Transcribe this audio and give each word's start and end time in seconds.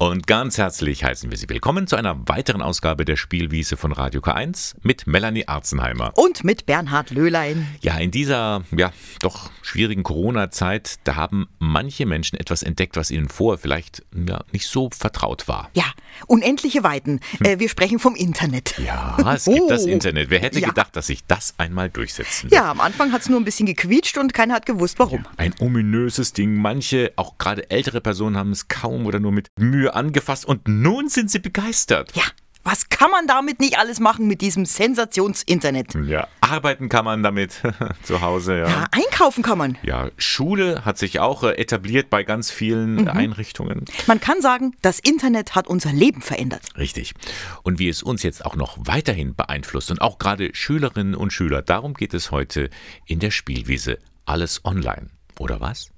Und 0.00 0.28
ganz 0.28 0.58
herzlich 0.58 1.02
heißen 1.02 1.28
wir 1.28 1.36
Sie 1.36 1.48
willkommen 1.48 1.88
zu 1.88 1.96
einer 1.96 2.28
weiteren 2.28 2.62
Ausgabe 2.62 3.04
der 3.04 3.16
Spielwiese 3.16 3.76
von 3.76 3.90
Radio 3.90 4.20
K1 4.20 4.76
mit 4.82 5.08
Melanie 5.08 5.48
Arzenheimer. 5.48 6.12
Und 6.14 6.44
mit 6.44 6.66
Bernhard 6.66 7.10
Löhlein. 7.10 7.66
Ja, 7.80 7.98
in 7.98 8.12
dieser, 8.12 8.62
ja, 8.70 8.92
doch 9.22 9.50
schwierigen 9.60 10.04
Corona-Zeit, 10.04 11.00
da 11.02 11.16
haben 11.16 11.48
manche 11.58 12.06
Menschen 12.06 12.38
etwas 12.38 12.62
entdeckt, 12.62 12.96
was 12.96 13.10
ihnen 13.10 13.28
vorher 13.28 13.58
vielleicht 13.58 14.04
ja, 14.14 14.44
nicht 14.52 14.68
so 14.68 14.88
vertraut 14.96 15.48
war. 15.48 15.68
Ja, 15.74 15.86
unendliche 16.28 16.84
Weiten. 16.84 17.18
Hm. 17.38 17.46
Äh, 17.46 17.58
wir 17.58 17.68
sprechen 17.68 17.98
vom 17.98 18.14
Internet. 18.14 18.78
Ja, 18.78 19.16
es 19.34 19.46
gibt 19.46 19.62
oh. 19.62 19.68
das 19.68 19.84
Internet. 19.84 20.30
Wer 20.30 20.38
hätte 20.38 20.60
ja. 20.60 20.68
gedacht, 20.68 20.94
dass 20.94 21.08
sich 21.08 21.24
das 21.26 21.54
einmal 21.58 21.90
durchsetzen 21.90 22.44
wird? 22.44 22.52
Ja, 22.52 22.70
am 22.70 22.80
Anfang 22.80 23.10
hat 23.10 23.22
es 23.22 23.28
nur 23.28 23.40
ein 23.40 23.44
bisschen 23.44 23.66
gequietscht 23.66 24.16
und 24.16 24.32
keiner 24.32 24.54
hat 24.54 24.64
gewusst, 24.64 25.00
warum. 25.00 25.24
Ja, 25.24 25.30
ein 25.38 25.54
ominöses 25.58 26.34
Ding. 26.34 26.54
Manche, 26.54 27.12
auch 27.16 27.36
gerade 27.36 27.68
ältere 27.68 28.00
Personen, 28.00 28.36
haben 28.36 28.52
es 28.52 28.68
kaum 28.68 29.04
oder 29.04 29.18
nur 29.18 29.32
mit 29.32 29.48
Mühe 29.58 29.87
Mühe 29.88 29.94
angefasst 29.94 30.44
und 30.44 30.68
nun 30.68 31.08
sind 31.08 31.30
sie 31.30 31.38
begeistert. 31.38 32.14
Ja. 32.14 32.24
Was 32.64 32.90
kann 32.90 33.10
man 33.10 33.26
damit 33.26 33.60
nicht 33.60 33.78
alles 33.78 33.98
machen 33.98 34.26
mit 34.26 34.42
diesem 34.42 34.66
Sensationsinternet? 34.66 35.94
Ja, 36.04 36.28
arbeiten 36.42 36.90
kann 36.90 37.06
man 37.06 37.22
damit 37.22 37.62
zu 38.02 38.20
Hause, 38.20 38.58
ja. 38.58 38.68
Ja, 38.68 38.86
einkaufen 38.90 39.42
kann 39.42 39.56
man. 39.56 39.78
Ja, 39.82 40.10
Schule 40.18 40.84
hat 40.84 40.98
sich 40.98 41.18
auch 41.18 41.44
äh, 41.44 41.52
etabliert 41.52 42.10
bei 42.10 42.24
ganz 42.24 42.50
vielen 42.50 42.96
mhm. 42.96 43.08
Einrichtungen. 43.08 43.86
Man 44.06 44.20
kann 44.20 44.42
sagen, 44.42 44.74
das 44.82 44.98
Internet 44.98 45.54
hat 45.54 45.66
unser 45.66 45.92
Leben 45.92 46.20
verändert. 46.20 46.60
Richtig. 46.76 47.14
Und 47.62 47.78
wie 47.78 47.88
es 47.88 48.02
uns 48.02 48.22
jetzt 48.22 48.44
auch 48.44 48.56
noch 48.56 48.76
weiterhin 48.80 49.34
beeinflusst 49.34 49.90
und 49.90 50.02
auch 50.02 50.18
gerade 50.18 50.50
Schülerinnen 50.52 51.14
und 51.14 51.32
Schüler, 51.32 51.62
darum 51.62 51.94
geht 51.94 52.12
es 52.12 52.32
heute 52.32 52.68
in 53.06 53.18
der 53.18 53.30
Spielwiese. 53.30 53.98
Alles 54.26 54.62
online, 54.66 55.08
oder 55.38 55.62
was? 55.62 55.90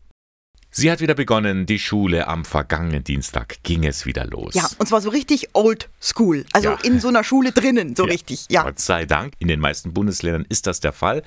Sie 0.72 0.90
hat 0.90 1.00
wieder 1.00 1.14
begonnen, 1.14 1.66
die 1.66 1.80
Schule 1.80 2.28
am 2.28 2.44
vergangenen 2.44 3.02
Dienstag 3.02 3.56
ging 3.64 3.84
es 3.84 4.06
wieder 4.06 4.24
los. 4.26 4.54
Ja, 4.54 4.68
und 4.78 4.86
zwar 4.86 5.00
so 5.00 5.10
richtig 5.10 5.48
old 5.52 5.88
school. 6.00 6.44
Also 6.52 6.70
ja. 6.70 6.78
in 6.84 7.00
so 7.00 7.08
einer 7.08 7.24
Schule 7.24 7.50
drinnen, 7.50 7.96
so 7.96 8.04
ja. 8.04 8.12
richtig. 8.12 8.46
Ja. 8.48 8.62
Gott 8.62 8.78
sei 8.78 9.04
Dank. 9.04 9.34
In 9.40 9.48
den 9.48 9.58
meisten 9.58 9.92
Bundesländern 9.92 10.46
ist 10.48 10.68
das 10.68 10.78
der 10.78 10.92
Fall. 10.92 11.22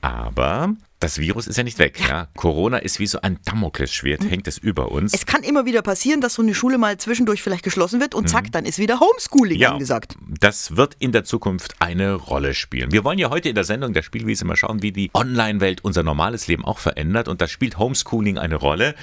Aber 0.00 0.74
das 1.02 1.18
Virus 1.18 1.46
ist 1.46 1.56
ja 1.56 1.64
nicht 1.64 1.78
weg. 1.78 1.98
Ja. 2.00 2.08
ja. 2.08 2.28
Corona 2.36 2.78
ist 2.78 2.98
wie 2.98 3.06
so 3.06 3.20
ein 3.20 3.38
Damoklesschwert, 3.44 4.22
mhm. 4.22 4.28
hängt 4.28 4.48
es 4.48 4.58
über 4.58 4.92
uns. 4.92 5.12
Es 5.12 5.26
kann 5.26 5.42
immer 5.42 5.66
wieder 5.66 5.82
passieren, 5.82 6.20
dass 6.20 6.34
so 6.34 6.42
eine 6.42 6.54
Schule 6.54 6.78
mal 6.78 6.96
zwischendurch 6.98 7.42
vielleicht 7.42 7.64
geschlossen 7.64 8.00
wird 8.00 8.14
und 8.14 8.28
zack, 8.28 8.44
mhm. 8.44 8.50
dann 8.52 8.64
ist 8.64 8.78
wieder 8.78 9.00
Homeschooling 9.00 9.58
ja, 9.58 9.72
angesagt. 9.72 10.16
Das 10.40 10.76
wird 10.76 10.96
in 10.98 11.12
der 11.12 11.24
Zukunft 11.24 11.74
eine 11.80 12.14
Rolle 12.14 12.54
spielen. 12.54 12.92
Wir 12.92 13.04
wollen 13.04 13.18
ja 13.18 13.30
heute 13.30 13.48
in 13.48 13.54
der 13.54 13.64
Sendung 13.64 13.92
der 13.92 14.02
Spielwiese 14.02 14.44
mal 14.44 14.56
schauen, 14.56 14.82
wie 14.82 14.92
die 14.92 15.10
Online-Welt 15.14 15.84
unser 15.84 16.02
normales 16.02 16.46
Leben 16.46 16.64
auch 16.64 16.78
verändert 16.78 17.28
und 17.28 17.40
da 17.40 17.48
spielt 17.48 17.78
Homeschooling 17.78 18.38
eine 18.38 18.56
Rolle. 18.56 18.94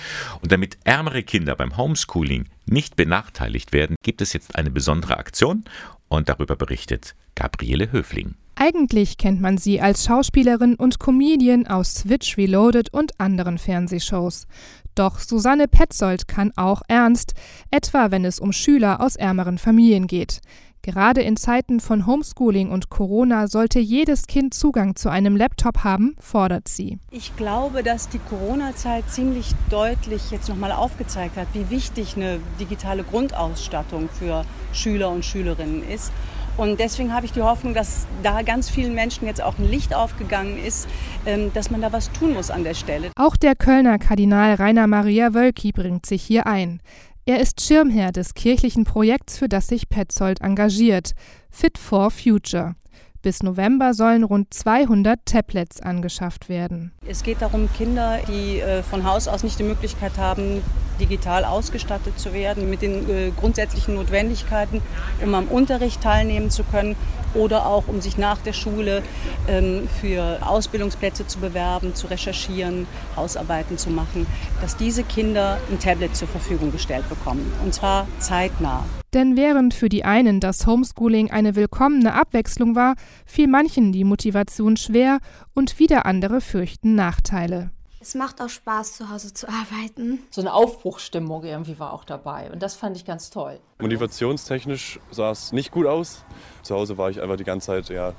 Und 0.42 0.52
damit 0.52 0.78
ärmere 0.84 1.24
Kinder 1.24 1.56
beim 1.56 1.78
Homeschooling 1.78 2.46
nicht 2.66 2.96
benachteiligt 2.96 3.74
werden, 3.74 3.96
gibt 4.04 4.22
es 4.22 4.34
jetzt 4.34 4.56
eine 4.56 4.70
besondere 4.70 5.18
Aktion 5.18 5.66
und 6.10 6.28
darüber 6.30 6.56
berichtet 6.56 7.16
Gabriele 7.36 7.92
Höfling. 7.92 8.36
Eigentlich 8.56 9.18
kennt 9.18 9.40
man 9.40 9.58
sie 9.58 9.80
als 9.80 10.04
Schauspielerin 10.04 10.76
und 10.76 11.00
Comedian 11.00 11.66
aus 11.66 11.96
Switch 11.96 12.38
Reloaded 12.38 12.94
und 12.94 13.18
anderen 13.18 13.58
Fernsehshows. 13.58 14.48
Doch 14.96 15.20
Susanne 15.20 15.70
Petzold 15.70 16.28
kann 16.28 16.52
auch 16.58 16.82
ernst, 16.90 17.36
etwa 17.72 18.12
wenn 18.12 18.26
es 18.26 18.38
um 18.38 18.52
Schüler 18.52 19.00
aus 19.00 19.16
ärmeren 19.16 19.58
Familien 19.58 20.08
geht. 20.08 20.42
Gerade 20.82 21.22
in 21.22 21.38
Zeiten 21.38 21.80
von 21.80 22.06
Homeschooling 22.06 22.70
und 22.72 22.90
Corona 22.90 23.48
sollte 23.48 23.80
jedes 23.80 24.28
Kind 24.28 24.54
Zugang 24.54 24.96
zu 24.96 25.10
einem 25.10 25.36
Laptop 25.36 25.84
haben, 25.84 26.16
fordert 26.20 26.68
sie. 26.68 27.00
Ich 27.12 27.36
glaube, 27.36 27.84
dass 27.84 28.10
die 28.10 28.20
Corona-Zeit 28.20 29.10
ziemlich 29.10 29.54
deutlich 29.70 30.32
jetzt 30.32 30.48
nochmal 30.48 30.72
aufgezeigt 30.72 31.38
hat, 31.38 31.48
wie 31.54 31.70
wichtig 31.70 32.16
eine 32.16 32.40
digitale 32.60 33.04
Grundausstattung 33.04 34.10
für 34.10 34.46
Schüler 34.72 35.10
und 35.10 35.26
Schülerinnen 35.26 35.88
ist. 35.88 36.12
Und 36.60 36.78
deswegen 36.78 37.14
habe 37.14 37.26
ich 37.26 37.32
die 37.32 37.42
Hoffnung, 37.42 37.74
dass 37.74 38.06
da 38.22 38.42
ganz 38.42 38.70
vielen 38.70 38.94
Menschen 38.94 39.26
jetzt 39.26 39.42
auch 39.42 39.58
ein 39.58 39.70
Licht 39.70 39.96
aufgegangen 39.96 40.58
ist, 40.58 40.90
ähm, 41.26 41.54
dass 41.54 41.72
man 41.72 41.80
da 41.80 41.94
was 41.94 42.12
tun 42.12 42.34
muss 42.34 42.52
an 42.52 42.66
der 42.66 42.74
Stelle. 42.74 43.12
Auch 43.16 43.38
der 43.38 43.56
Kölner 43.56 43.98
Kardinal 43.98 44.56
Rainer 44.56 44.86
Maria 44.86 45.34
Wölki 45.34 45.72
bringt 45.72 46.06
sich 46.06 46.22
hier 46.22 46.48
ein. 46.48 46.82
Er 47.30 47.40
ist 47.40 47.62
Schirmherr 47.62 48.12
des 48.12 48.34
kirchlichen 48.34 48.86
Projekts, 48.86 49.38
für 49.38 49.48
das 49.48 49.68
sich 49.68 49.88
Petzold 49.88 50.42
engagiert, 50.42 51.14
Fit 51.52 51.78
for 51.78 52.10
Future. 52.10 52.74
Bis 53.22 53.44
November 53.44 53.94
sollen 53.94 54.24
rund 54.24 54.52
200 54.52 55.20
Tablets 55.26 55.80
angeschafft 55.80 56.50
werden. 56.50 56.92
Es 57.06 57.22
geht 57.22 57.44
darum, 57.44 57.70
Kinder, 57.78 58.18
die 58.28 58.62
äh, 58.62 58.82
von 58.82 59.04
Haus 59.04 59.28
aus 59.28 59.44
nicht 59.44 59.60
die 59.60 59.64
Möglichkeit 59.64 60.18
haben, 60.18 60.64
digital 61.00 61.46
ausgestattet 61.46 62.20
zu 62.20 62.34
werden, 62.34 62.68
mit 62.68 62.82
den 62.82 63.08
äh, 63.08 63.32
grundsätzlichen 63.40 63.94
Notwendigkeiten, 63.94 64.82
um 65.24 65.36
am 65.36 65.50
Unterricht 65.50 66.02
teilnehmen 66.02 66.50
zu 66.50 66.64
können 66.64 66.96
oder 67.34 67.66
auch 67.66 67.88
um 67.88 68.02
sich 68.02 68.18
nach 68.18 68.38
der 68.38 68.54
Schule 68.54 69.04
ähm, 69.48 69.88
für 70.02 70.40
Ausbildungsplätze 70.46 71.28
zu 71.28 71.40
bewerben, 71.40 71.96
zu 71.96 72.08
recherchieren, 72.08 72.88
Hausarbeiten 73.16 73.78
zu 73.78 73.90
machen, 73.90 74.28
dass 74.62 74.78
diese 74.78 75.04
Kinder 75.04 75.60
ein 75.72 75.80
Tablet 75.80 76.16
zur 76.16 76.28
Verfügung 76.28 76.72
gestellt 76.72 77.08
bekommen. 77.10 77.52
Und 77.64 77.74
zwar 77.74 78.08
zeitnah. 78.20 78.84
Denn 79.14 79.36
während 79.36 79.74
für 79.74 79.90
die 79.90 80.06
einen 80.06 80.40
das 80.40 80.68
Homeschooling 80.68 81.32
eine 81.32 81.56
willkommene 81.56 82.14
Abwechslung 82.14 82.76
war, 82.76 82.96
fiel 83.26 83.48
manchen 83.48 83.92
die 83.92 84.04
Motivation 84.04 84.78
schwer 84.78 85.20
und 85.56 85.80
wieder 85.80 86.06
andere 86.06 86.42
fürchten 86.42 86.94
Nachteile. 86.94 87.72
Es 88.02 88.16
macht 88.16 88.42
auch 88.42 88.48
Spaß, 88.48 88.96
zu 88.96 89.10
Hause 89.10 89.34
zu 89.34 89.50
arbeiten. 89.50 90.20
So 90.30 90.40
eine 90.40 90.54
Aufbruchsstimmung 90.54 91.44
irgendwie 91.44 91.80
war 91.80 91.92
auch 91.92 92.06
dabei 92.06 92.50
und 92.50 92.64
das 92.64 92.76
fand 92.76 92.96
ich 92.96 93.04
ganz 93.04 93.30
toll. 93.30 93.60
Motivationstechnisch 93.80 95.02
sah 95.12 95.32
es 95.32 95.52
nicht 95.52 95.72
gut 95.72 95.86
aus. 95.86 96.24
Zu 96.62 96.76
Hause 96.76 96.98
war 96.98 97.10
ich 97.10 97.22
einfach 97.22 97.36
die 97.36 97.44
ganze 97.44 97.68
Zeit 97.68 97.90
ja, 97.90 98.14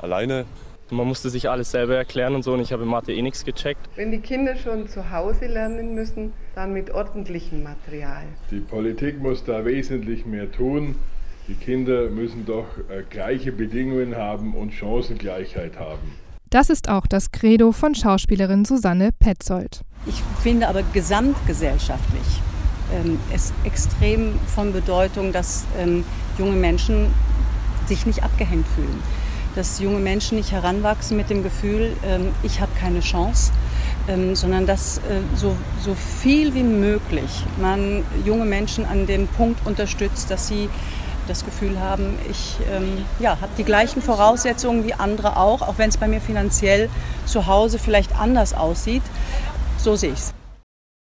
alleine. 0.00 0.46
Man 0.88 1.06
musste 1.06 1.28
sich 1.28 1.50
alles 1.50 1.70
selber 1.70 1.96
erklären 1.96 2.34
und 2.34 2.44
so 2.44 2.54
und 2.54 2.60
ich 2.60 2.72
habe 2.72 2.84
in 2.84 2.88
Mathe 2.88 3.12
eh 3.12 3.20
nichts 3.20 3.44
gecheckt. 3.44 3.90
Wenn 3.94 4.10
die 4.10 4.20
Kinder 4.20 4.56
schon 4.56 4.88
zu 4.88 5.10
Hause 5.10 5.48
lernen 5.48 5.94
müssen, 5.94 6.32
dann 6.54 6.72
mit 6.72 6.90
ordentlichem 6.90 7.62
Material. 7.62 8.24
Die 8.50 8.60
Politik 8.60 9.20
muss 9.20 9.44
da 9.44 9.66
wesentlich 9.66 10.24
mehr 10.24 10.50
tun. 10.50 10.94
Die 11.46 11.54
Kinder 11.56 12.08
müssen 12.08 12.46
doch 12.46 12.66
äh, 12.88 13.02
gleiche 13.10 13.52
Bedingungen 13.52 14.16
haben 14.16 14.54
und 14.54 14.72
Chancengleichheit 14.72 15.78
haben. 15.78 16.25
Das 16.50 16.70
ist 16.70 16.88
auch 16.88 17.06
das 17.06 17.32
Credo 17.32 17.72
von 17.72 17.94
Schauspielerin 17.94 18.64
Susanne 18.64 19.10
Petzold. 19.12 19.82
Ich 20.06 20.22
finde 20.42 20.68
aber 20.68 20.82
gesamtgesellschaftlich 20.82 22.42
ähm, 22.94 23.18
es 23.34 23.52
extrem 23.64 24.38
von 24.46 24.72
Bedeutung, 24.72 25.32
dass 25.32 25.64
ähm, 25.78 26.04
junge 26.38 26.56
Menschen 26.56 27.12
sich 27.86 28.06
nicht 28.06 28.22
abgehängt 28.22 28.66
fühlen 28.68 29.02
dass 29.56 29.80
junge 29.80 29.98
Menschen 29.98 30.36
nicht 30.36 30.52
heranwachsen 30.52 31.16
mit 31.16 31.30
dem 31.30 31.42
Gefühl, 31.42 31.96
ähm, 32.04 32.28
ich 32.42 32.60
habe 32.60 32.70
keine 32.78 33.00
Chance, 33.00 33.52
ähm, 34.06 34.36
sondern 34.36 34.66
dass 34.66 34.98
äh, 34.98 35.20
so, 35.34 35.56
so 35.82 35.94
viel 35.94 36.54
wie 36.54 36.62
möglich 36.62 37.44
man 37.60 38.04
junge 38.24 38.44
Menschen 38.44 38.84
an 38.84 39.06
dem 39.06 39.26
Punkt 39.26 39.66
unterstützt, 39.66 40.30
dass 40.30 40.46
sie 40.46 40.68
das 41.26 41.44
Gefühl 41.44 41.78
haben, 41.80 42.18
ich 42.30 42.56
ähm, 42.70 43.04
ja, 43.18 43.40
habe 43.40 43.52
die 43.58 43.64
gleichen 43.64 44.02
Voraussetzungen 44.02 44.84
wie 44.84 44.94
andere 44.94 45.36
auch, 45.36 45.62
auch 45.62 45.78
wenn 45.78 45.88
es 45.88 45.96
bei 45.96 46.08
mir 46.08 46.20
finanziell 46.20 46.88
zu 47.24 47.46
Hause 47.46 47.78
vielleicht 47.78 48.18
anders 48.18 48.54
aussieht. 48.54 49.02
So 49.78 49.96
sehe 49.96 50.12
ich 50.12 50.18
es. 50.18 50.34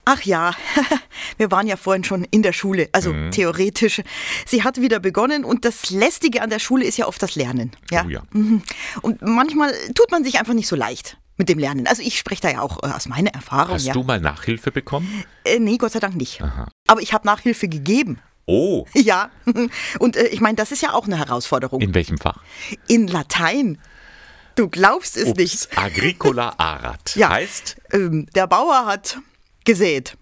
Ach 0.05 0.21
ja, 0.23 0.55
wir 1.37 1.51
waren 1.51 1.67
ja 1.67 1.75
vorhin 1.75 2.03
schon 2.03 2.23
in 2.31 2.41
der 2.41 2.53
Schule, 2.53 2.89
also 2.93 3.13
mhm. 3.13 3.29
theoretisch. 3.29 4.01
Sie 4.47 4.63
hat 4.63 4.81
wieder 4.81 4.99
begonnen 4.99 5.45
und 5.45 5.65
das 5.65 5.91
Lästige 5.91 6.41
an 6.41 6.49
der 6.49 6.57
Schule 6.57 6.85
ist 6.85 6.97
ja 6.97 7.07
oft 7.07 7.21
das 7.21 7.35
Lernen. 7.35 7.71
Ja? 7.91 8.05
Oh 8.05 8.09
ja. 8.09 8.23
Mhm. 8.31 8.63
Und 9.01 9.21
manchmal 9.21 9.71
tut 9.93 10.09
man 10.09 10.23
sich 10.23 10.39
einfach 10.39 10.53
nicht 10.53 10.67
so 10.67 10.75
leicht 10.75 11.17
mit 11.37 11.47
dem 11.47 11.59
Lernen. 11.59 11.85
Also 11.87 12.01
ich 12.01 12.17
spreche 12.17 12.41
da 12.41 12.49
ja 12.49 12.61
auch 12.61 12.81
äh, 12.83 12.87
aus 12.87 13.07
meiner 13.07 13.31
Erfahrung. 13.31 13.75
Hast 13.75 13.85
ja. 13.85 13.93
du 13.93 14.03
mal 14.03 14.19
Nachhilfe 14.19 14.71
bekommen? 14.71 15.23
Äh, 15.43 15.59
nee, 15.59 15.77
Gott 15.77 15.91
sei 15.91 15.99
Dank 15.99 16.15
nicht. 16.15 16.41
Aha. 16.41 16.67
Aber 16.87 17.01
ich 17.01 17.13
habe 17.13 17.27
Nachhilfe 17.27 17.67
gegeben. 17.67 18.19
Oh. 18.49 18.87
Ja, 18.95 19.29
und 19.99 20.15
äh, 20.15 20.27
ich 20.27 20.41
meine, 20.41 20.55
das 20.55 20.71
ist 20.71 20.81
ja 20.81 20.93
auch 20.93 21.05
eine 21.05 21.19
Herausforderung. 21.19 21.81
In 21.81 21.93
welchem 21.93 22.17
Fach? 22.17 22.41
In 22.87 23.07
Latein. 23.07 23.77
Du 24.55 24.67
glaubst 24.67 25.17
es 25.17 25.29
Ups, 25.29 25.37
nicht. 25.37 25.77
Agricola 25.77 26.55
arat. 26.57 27.15
Ja. 27.15 27.29
Heißt? 27.29 27.77
Ähm, 27.91 28.25
der 28.33 28.47
Bauer 28.47 28.87
hat 28.87 29.19
gesät. 29.65 30.17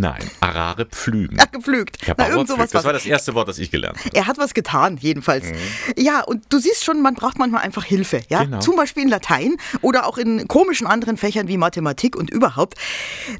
Nein, 0.00 0.28
Arare 0.40 0.86
pflügen. 0.86 1.38
Ach, 1.40 1.50
gepflügt. 1.50 2.04
Ja, 2.06 2.14
Na, 2.16 2.28
irgend 2.28 2.48
sowas 2.48 2.70
das 2.70 2.84
war 2.84 2.92
das 2.92 3.06
erste 3.06 3.34
Wort, 3.34 3.48
das 3.48 3.58
ich 3.58 3.70
gelernt 3.70 3.98
habe. 3.98 4.10
Er 4.12 4.26
hat 4.26 4.38
was 4.38 4.54
getan, 4.54 4.98
jedenfalls. 5.00 5.46
Mhm. 5.46 5.56
Ja, 5.96 6.22
und 6.22 6.44
du 6.52 6.58
siehst 6.58 6.84
schon, 6.84 7.00
man 7.00 7.14
braucht 7.14 7.38
manchmal 7.38 7.62
einfach 7.62 7.84
Hilfe. 7.84 8.22
Ja? 8.28 8.44
Genau. 8.44 8.58
Zum 8.60 8.76
Beispiel 8.76 9.04
in 9.04 9.08
Latein 9.08 9.56
oder 9.82 10.06
auch 10.06 10.18
in 10.18 10.48
komischen 10.48 10.86
anderen 10.86 11.16
Fächern 11.16 11.48
wie 11.48 11.56
Mathematik 11.56 12.16
und 12.16 12.30
überhaupt. 12.30 12.74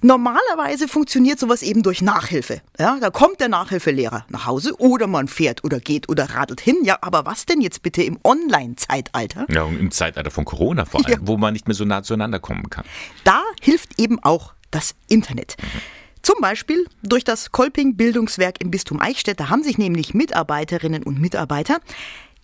Normalerweise 0.03 0.87
funktioniert 0.89 1.39
sowas 1.39 1.63
eben 1.63 1.83
durch 1.83 2.03
Nachhilfe. 2.03 2.61
Ja? 2.79 2.99
Da 3.01 3.11
kommt 3.11 3.41
der 3.41 3.49
Nachhilfelehrer 3.49 4.25
nach 4.29 4.47
Hause 4.47 4.75
oder 4.79 5.07
man 5.07 5.29
fährt 5.29 5.65
oder 5.65 5.81
geht 5.81 6.09
oder 6.09 6.31
radelt 6.31 6.61
hin. 6.61 6.77
Ja, 6.85 6.99
aber 7.01 7.27
was 7.27 7.47
denn 7.47 7.61
jetzt 7.61 7.83
bitte 7.83 8.03
im 8.03 8.19
Online-Zeitalter? 8.23 9.47
Ja, 9.51 9.65
und 9.65 9.79
im 9.79 9.91
Zeitalter 9.91 10.31
von 10.31 10.45
Corona 10.45 10.85
vor 10.85 11.01
allem, 11.07 11.21
ja. 11.21 11.27
wo 11.27 11.37
man 11.37 11.53
nicht 11.53 11.67
mehr 11.67 11.75
so 11.75 11.85
nah 11.85 12.03
zueinander 12.03 12.39
kommen 12.39 12.71
kann. 12.71 12.85
Da 13.25 13.43
hilft 13.61 13.99
eben 13.99 14.23
auch 14.23 14.55
das 14.71 14.95
Internet. 15.09 15.57
Mhm. 15.61 16.04
Zum 16.25 16.41
Beispiel 16.41 16.87
durch 17.03 17.23
das 17.23 17.53
Kolping 17.53 17.97
Bildungswerk 17.97 18.59
im 18.63 18.71
Bistum 18.71 18.99
Eichstätt. 18.99 19.41
Da 19.41 19.51
haben 19.51 19.63
sich 19.63 19.77
nämlich 19.77 20.15
Mitarbeiterinnen 20.15 21.03
und 21.03 21.21
Mitarbeiter 21.21 21.81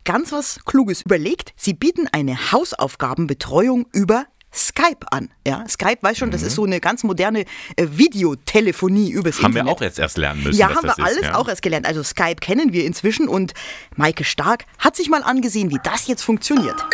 ganz 0.05 0.33
was 0.33 0.63
Kluges 0.67 1.01
überlegt. 1.01 1.55
Sie 1.57 1.73
bieten 1.73 2.07
eine 2.13 2.53
Hausaufgabenbetreuung 2.53 3.87
über 3.95 4.27
Skype 4.53 5.11
an. 5.11 5.31
Ja, 5.47 5.67
Skype 5.67 5.97
weiß 6.03 6.19
schon, 6.19 6.29
mhm. 6.29 6.33
das 6.33 6.43
ist 6.43 6.57
so 6.57 6.65
eine 6.65 6.79
ganz 6.79 7.05
moderne 7.05 7.47
äh, 7.77 7.87
Videotelefonie 7.91 9.13
übers 9.13 9.39
haben 9.39 9.47
Internet. 9.47 9.61
Haben 9.61 9.67
wir 9.67 9.73
auch 9.73 9.81
jetzt 9.81 9.99
erst 9.99 10.19
lernen 10.19 10.43
müssen. 10.43 10.59
Ja, 10.59 10.75
haben 10.75 10.87
wir 10.87 10.99
alles 10.99 11.17
ist, 11.17 11.25
ja. 11.25 11.35
auch 11.37 11.49
erst 11.49 11.63
gelernt. 11.63 11.87
Also 11.87 12.03
Skype 12.03 12.37
kennen 12.37 12.75
wir 12.75 12.85
inzwischen 12.85 13.29
und 13.29 13.55
Maike 13.97 14.25
Stark 14.25 14.67
hat 14.79 14.95
sich 14.95 15.09
mal 15.09 15.23
angesehen, 15.23 15.71
wie 15.71 15.79
das 15.83 16.07
jetzt 16.07 16.23
funktioniert. 16.23 16.85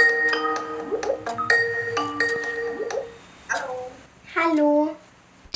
Hallo. 4.36 4.94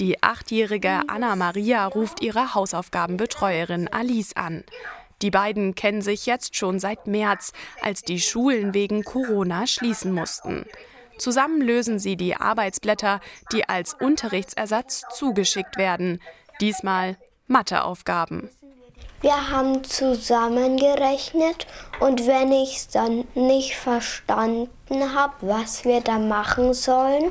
Die 0.01 0.23
achtjährige 0.23 1.03
Anna 1.09 1.37
Maria 1.37 1.85
ruft 1.87 2.23
ihre 2.23 2.55
Hausaufgabenbetreuerin 2.55 3.87
Alice 3.93 4.35
an. 4.35 4.65
Die 5.21 5.31
beiden 5.31 5.75
kennen 5.75 6.01
sich 6.01 6.25
jetzt 6.25 6.57
schon 6.57 6.79
seit 6.79 7.07
März, 7.07 7.53
als 7.83 8.01
die 8.01 8.19
Schulen 8.19 8.73
wegen 8.73 9.05
Corona 9.05 9.67
schließen 9.67 10.15
mussten. 10.15 10.65
Zusammen 11.19 11.61
lösen 11.61 11.99
sie 11.99 12.17
die 12.17 12.35
Arbeitsblätter, 12.35 13.21
die 13.53 13.69
als 13.69 13.93
Unterrichtsersatz 13.93 15.03
zugeschickt 15.13 15.77
werden. 15.77 16.23
Diesmal 16.63 17.19
Matheaufgaben. 17.47 18.49
Wir 19.21 19.51
haben 19.51 19.85
zusammengerechnet 19.85 21.67
und 22.01 22.27
wenn 22.27 22.53
ich 22.53 22.77
es 22.77 22.89
dann 22.89 23.27
nicht 23.35 23.77
verstanden 23.77 25.15
habe, 25.15 25.35
was 25.43 25.85
wir 25.85 26.01
da 26.01 26.19
machen 26.19 26.73
sollen, 26.73 27.31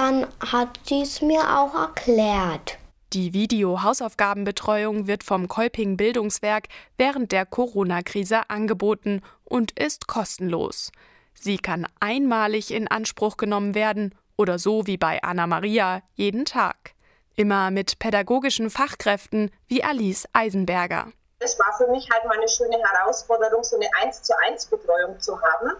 dann 0.00 0.26
hat 0.40 0.80
sie 0.84 1.02
es 1.02 1.20
mir 1.20 1.58
auch 1.58 1.74
erklärt. 1.74 2.78
Die 3.12 3.34
Video-Hausaufgabenbetreuung 3.34 5.06
wird 5.06 5.24
vom 5.24 5.46
Kolping 5.46 5.98
Bildungswerk 5.98 6.68
während 6.96 7.32
der 7.32 7.44
Corona-Krise 7.44 8.48
angeboten 8.48 9.20
und 9.44 9.78
ist 9.78 10.06
kostenlos. 10.06 10.90
Sie 11.34 11.58
kann 11.58 11.86
einmalig 11.98 12.72
in 12.72 12.88
Anspruch 12.88 13.36
genommen 13.36 13.74
werden 13.74 14.14
oder 14.38 14.58
so 14.58 14.86
wie 14.86 14.96
bei 14.96 15.22
Anna 15.22 15.46
Maria 15.46 16.00
jeden 16.14 16.46
Tag. 16.46 16.92
Immer 17.36 17.70
mit 17.70 17.98
pädagogischen 17.98 18.70
Fachkräften 18.70 19.50
wie 19.66 19.84
Alice 19.84 20.26
Eisenberger. 20.32 21.08
Es 21.40 21.58
war 21.58 21.76
für 21.76 21.90
mich 21.90 22.08
halt 22.10 22.24
mal 22.24 22.38
eine 22.38 22.48
schöne 22.48 22.78
Herausforderung, 22.78 23.62
so 23.64 23.76
eine 23.76 23.88
1 24.02 24.22
zu 24.22 24.32
1 24.48 24.66
Betreuung 24.66 25.20
zu 25.20 25.38
haben, 25.40 25.72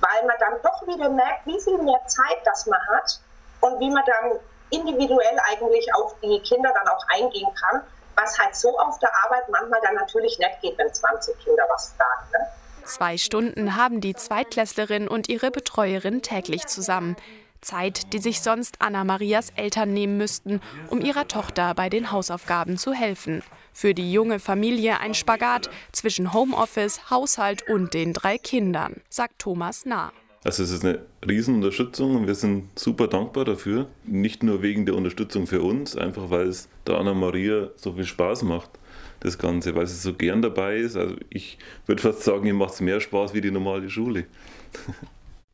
weil 0.00 0.26
man 0.26 0.36
dann 0.40 0.54
doch 0.62 0.86
wieder 0.86 1.10
merkt, 1.10 1.46
wie 1.46 1.60
viel 1.60 1.78
mehr 1.82 2.00
Zeit 2.06 2.38
das 2.44 2.66
man 2.66 2.80
hat 2.88 3.20
und 3.66 3.80
wie 3.80 3.90
man 3.90 4.04
dann 4.06 4.38
individuell 4.70 5.38
eigentlich 5.50 5.86
auf 5.94 6.14
die 6.22 6.40
Kinder 6.40 6.72
dann 6.74 6.88
auch 6.88 7.04
eingehen 7.08 7.48
kann, 7.54 7.82
was 8.16 8.38
halt 8.38 8.56
so 8.56 8.76
auf 8.78 8.98
der 8.98 9.10
Arbeit 9.24 9.48
manchmal 9.48 9.80
dann 9.82 9.94
natürlich 9.94 10.38
nicht 10.38 10.60
geht, 10.62 10.78
wenn 10.78 10.92
20 10.92 11.38
Kinder 11.38 11.64
was 11.68 11.94
fragen. 11.96 12.30
Ne? 12.32 12.46
Zwei 12.84 13.18
Stunden 13.18 13.76
haben 13.76 14.00
die 14.00 14.14
Zweitklässlerin 14.14 15.08
und 15.08 15.28
ihre 15.28 15.50
Betreuerin 15.50 16.22
täglich 16.22 16.66
zusammen. 16.66 17.16
Zeit, 17.60 18.12
die 18.12 18.18
sich 18.18 18.42
sonst 18.42 18.76
Anna 18.78 19.02
Marias 19.02 19.50
Eltern 19.56 19.92
nehmen 19.92 20.16
müssten, 20.18 20.60
um 20.88 21.00
ihrer 21.00 21.26
Tochter 21.26 21.74
bei 21.74 21.88
den 21.88 22.12
Hausaufgaben 22.12 22.78
zu 22.78 22.92
helfen. 22.92 23.42
Für 23.72 23.92
die 23.92 24.12
junge 24.12 24.38
Familie 24.38 25.00
ein 25.00 25.14
Spagat 25.14 25.68
zwischen 25.92 26.32
Homeoffice, 26.32 27.10
Haushalt 27.10 27.68
und 27.68 27.92
den 27.92 28.12
drei 28.12 28.38
Kindern, 28.38 29.02
sagt 29.08 29.40
Thomas 29.40 29.84
Nah. 29.84 30.12
Also 30.46 30.62
es 30.62 30.70
ist 30.70 30.84
eine 30.84 31.00
Riesenunterstützung 31.26 32.14
und 32.14 32.28
wir 32.28 32.36
sind 32.36 32.78
super 32.78 33.08
dankbar 33.08 33.44
dafür. 33.44 33.88
Nicht 34.04 34.44
nur 34.44 34.62
wegen 34.62 34.86
der 34.86 34.94
Unterstützung 34.94 35.48
für 35.48 35.60
uns, 35.60 35.96
einfach 35.96 36.30
weil 36.30 36.46
es 36.46 36.68
der 36.86 36.98
Anna 36.98 37.14
Maria 37.14 37.70
so 37.74 37.94
viel 37.94 38.04
Spaß 38.04 38.44
macht 38.44 38.70
das 39.18 39.38
Ganze, 39.38 39.74
weil 39.74 39.88
sie 39.88 39.96
so 39.96 40.14
gern 40.14 40.42
dabei 40.42 40.76
ist. 40.76 40.96
Also 40.96 41.16
ich 41.30 41.58
würde 41.86 42.00
fast 42.00 42.22
sagen, 42.22 42.46
ihr 42.46 42.54
macht 42.54 42.74
es 42.74 42.80
mehr 42.80 43.00
Spaß 43.00 43.34
wie 43.34 43.40
die 43.40 43.50
normale 43.50 43.90
Schule. 43.90 44.26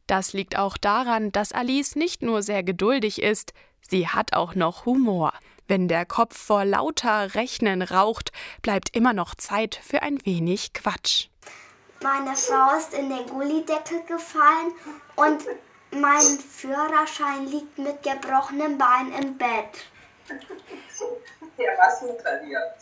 Das 0.09 0.35
liegt 0.35 0.59
auch 0.59 0.77
daran, 0.77 1.33
dass 1.33 1.53
Alice 1.53 1.97
nicht 1.97 2.21
nur 2.21 2.43
sehr 2.43 2.63
geduldig 2.63 3.23
ist, 3.23 3.55
sie 3.81 4.09
hat 4.09 4.35
auch 4.35 4.55
noch 4.55 4.85
Humor. 4.85 5.33
Wenn 5.69 5.89
der 5.89 6.05
Kopf 6.05 6.37
vor 6.37 6.67
lauter 6.67 7.35
Rechnen 7.35 7.81
raucht, 7.81 8.31
bleibt 8.61 8.95
immer 8.95 9.15
noch 9.15 9.35
Zeit 9.37 9.81
für 9.83 10.03
ein 10.03 10.19
wenig 10.27 10.75
Quatsch. 10.75 11.29
Meine 12.03 12.35
Frau 12.37 12.77
ist 12.77 12.95
in 12.95 13.09
den 13.09 13.27
Gullideckel 13.27 14.03
gefallen 14.07 14.73
und 15.17 15.43
mein 15.93 16.39
Führerschein 16.39 17.47
liegt 17.47 17.79
mit 17.79 18.03
gebrochenem 18.03 18.79
Bein 18.79 19.13
im 19.21 19.37
Bett. 19.37 19.87
Der 21.59 21.79
was 21.79 22.01
trainiert. 22.23 22.73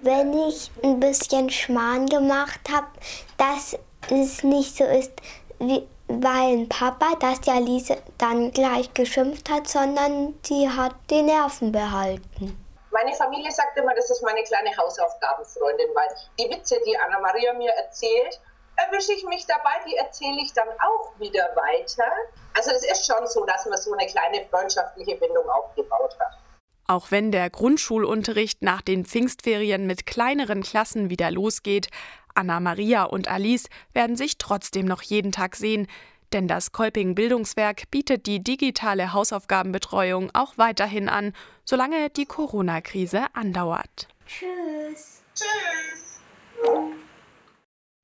Wenn 0.00 0.32
ich 0.48 0.70
ein 0.82 1.00
bisschen 1.00 1.50
Schmarrn 1.50 2.06
gemacht 2.06 2.60
habe, 2.70 2.88
dass 3.36 3.76
es 4.10 4.42
nicht 4.42 4.76
so 4.76 4.84
ist, 4.84 5.12
wie 5.58 5.86
weil 6.08 6.66
Papa, 6.66 7.16
dass 7.18 7.44
ja 7.46 7.58
Lise 7.58 7.96
dann 8.18 8.52
gleich 8.52 8.92
geschimpft 8.94 9.50
hat, 9.50 9.68
sondern 9.68 10.34
sie 10.42 10.68
hat 10.68 10.94
die 11.10 11.22
Nerven 11.22 11.72
behalten. 11.72 12.56
Meine 12.96 13.14
Familie 13.14 13.52
sagt 13.52 13.76
immer, 13.76 13.94
das 13.94 14.10
ist 14.10 14.22
meine 14.22 14.42
kleine 14.44 14.74
Hausaufgabenfreundin, 14.74 15.88
weil 15.94 16.08
die 16.40 16.48
Witze, 16.48 16.80
die 16.86 16.96
Anna 16.96 17.20
Maria 17.20 17.52
mir 17.52 17.70
erzählt, 17.72 18.40
erwische 18.74 19.12
ich 19.12 19.22
mich 19.26 19.44
dabei, 19.44 19.72
die 19.86 19.96
erzähle 19.96 20.40
ich 20.40 20.50
dann 20.54 20.68
auch 20.80 21.12
wieder 21.20 21.46
weiter. 21.54 22.10
Also 22.56 22.70
es 22.70 22.90
ist 22.90 23.04
schon 23.04 23.26
so, 23.26 23.44
dass 23.44 23.66
man 23.66 23.76
so 23.76 23.92
eine 23.92 24.06
kleine 24.06 24.46
freundschaftliche 24.46 25.16
Bindung 25.16 25.46
aufgebaut 25.46 26.16
hat. 26.18 26.38
Auch 26.86 27.10
wenn 27.10 27.32
der 27.32 27.50
Grundschulunterricht 27.50 28.62
nach 28.62 28.80
den 28.80 29.04
Pfingstferien 29.04 29.86
mit 29.86 30.06
kleineren 30.06 30.62
Klassen 30.62 31.10
wieder 31.10 31.30
losgeht, 31.30 31.88
Anna 32.34 32.60
Maria 32.60 33.04
und 33.04 33.28
Alice 33.28 33.68
werden 33.92 34.16
sich 34.16 34.38
trotzdem 34.38 34.86
noch 34.86 35.02
jeden 35.02 35.32
Tag 35.32 35.56
sehen, 35.56 35.86
denn 36.32 36.48
das 36.48 36.72
Kolping 36.72 37.14
Bildungswerk 37.14 37.90
bietet 37.90 38.26
die 38.26 38.42
digitale 38.42 39.12
Hausaufgabenbetreuung 39.12 40.30
auch 40.34 40.56
weiterhin 40.56 41.10
an, 41.10 41.34
solange 41.66 42.08
die 42.10 42.26
Corona-Krise 42.26 43.26
andauert. 43.34 44.08
Tschüss. 44.26 45.22
Tschüss. 45.34 46.06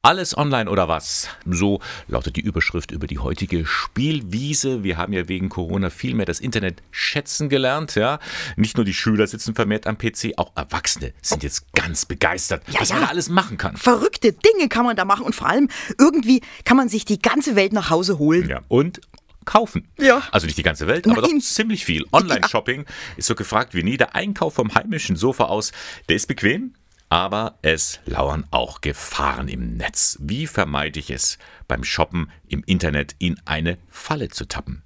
Alles 0.05 0.37
online 0.37 0.69
oder 0.69 0.88
was? 0.88 1.29
So 1.47 1.79
lautet 2.09 2.35
die 2.35 2.41
Überschrift 2.41 2.91
über 2.91 3.06
die 3.06 3.20
heutige 3.20 3.64
Spielwiese. 3.64 4.82
Wir 4.82 4.97
haben 4.97 5.12
ja 5.12 5.29
wegen 5.29 5.49
Corona 5.49 5.91
viel 5.91 6.17
mehr 6.17 6.26
das 6.26 6.41
Internet 6.41 6.82
schätzen 6.91 7.49
gelernt, 7.49 7.94
ja. 7.94 8.19
Nicht 8.56 8.76
nur 8.76 8.85
die 8.85 8.94
Schüler 8.94 9.29
sitzen 9.29 9.55
vermehrt 9.55 9.87
am 9.87 9.97
PC, 9.97 10.32
auch 10.38 10.50
Erwachsene 10.56 11.12
sind 11.23 11.44
jetzt 11.44 11.73
ganz 11.73 12.05
begeistert, 12.05 12.64
ja, 12.67 12.81
was 12.81 12.88
ja. 12.88 12.97
man 12.97 13.05
da 13.05 13.11
alles 13.11 13.29
machen 13.29 13.59
kann. 13.59 13.76
Verrückte 13.76 14.32
Dinge 14.32 14.69
kann 14.69 14.85
man 14.85 14.97
da 14.97 15.04
machen 15.04 15.25
und 15.25 15.37
vor 15.37 15.47
allem 15.49 15.69
irgendwie 16.00 16.40
kann 16.64 16.76
man 16.76 16.88
sich 16.88 17.04
die 17.04 17.23
ganze 17.23 17.54
Welt 17.54 17.73
nach 17.73 17.88
Hause 17.88 18.19
holen. 18.19 18.49
Ja, 18.49 18.62
und 18.66 19.00
kaufen. 19.44 19.88
Ja. 19.99 20.22
Also 20.30 20.46
nicht 20.46 20.58
die 20.58 20.62
ganze 20.62 20.87
Welt, 20.87 21.06
aber 21.06 21.20
Nein. 21.20 21.38
doch 21.38 21.44
ziemlich 21.44 21.84
viel. 21.84 22.04
Online-Shopping 22.12 22.82
ja. 22.82 22.94
ist 23.16 23.26
so 23.26 23.34
gefragt 23.34 23.75
wie 23.75 23.82
nie. 23.82 23.96
Der 23.96 24.14
Einkauf 24.14 24.54
vom 24.54 24.75
heimischen 24.75 25.16
Sofa 25.16 25.44
aus, 25.44 25.72
der 26.08 26.16
ist 26.16 26.26
bequem, 26.26 26.75
aber 27.08 27.58
es 27.62 28.00
lauern 28.06 28.46
auch 28.50 28.80
Gefahren 28.80 29.49
im 29.49 29.76
Netz. 29.76 30.16
Wie 30.20 30.46
vermeide 30.46 30.99
ich 30.99 31.11
es, 31.11 31.38
beim 31.68 31.84
Shoppen 31.84 32.30
im 32.49 32.62
Internet 32.64 33.14
in 33.18 33.40
eine 33.44 33.78
Falle 33.90 34.28
zu 34.28 34.46
tappen? 34.46 34.82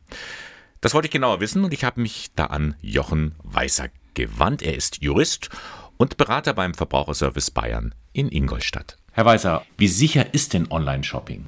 Das 0.80 0.92
wollte 0.92 1.06
ich 1.06 1.12
genauer 1.12 1.40
wissen 1.40 1.64
und 1.64 1.72
ich 1.72 1.84
habe 1.84 2.00
mich 2.00 2.30
da 2.34 2.46
an 2.46 2.74
Jochen 2.80 3.34
Weißer 3.42 3.88
gewandt. 4.14 4.62
Er 4.62 4.76
ist 4.76 5.02
Jurist 5.02 5.50
und 5.96 6.16
Berater 6.16 6.52
beim 6.52 6.74
Verbraucherservice 6.74 7.50
Bayern 7.50 7.94
in 8.12 8.28
Ingolstadt. 8.30 8.96
Herr 9.16 9.24
Weißer, 9.24 9.62
wie 9.78 9.88
sicher 9.88 10.26
ist 10.34 10.52
denn 10.52 10.70
Online-Shopping? 10.70 11.46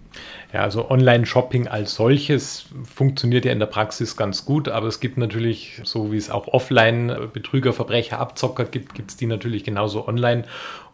Ja, 0.55 0.63
also 0.63 0.91
Online-Shopping 0.91 1.69
als 1.69 1.97
solches 1.97 2.65
funktioniert 2.83 3.45
ja 3.45 3.53
in 3.53 3.59
der 3.59 3.67
Praxis 3.67 4.17
ganz 4.17 4.47
gut, 4.47 4.71
aber 4.71 4.87
es 4.87 5.01
gibt 5.01 5.19
natürlich, 5.19 5.83
so 5.85 6.11
wie 6.11 6.17
es 6.17 6.31
auch 6.31 6.49
Offline-Betrüger, 6.49 7.75
Verbrecher, 7.75 8.21
Abzocker 8.21 8.65
gibt, 8.65 8.95
gibt 8.95 9.11
es 9.11 9.19
die 9.19 9.27
natürlich 9.27 9.65
genauso 9.65 10.09
online. 10.09 10.45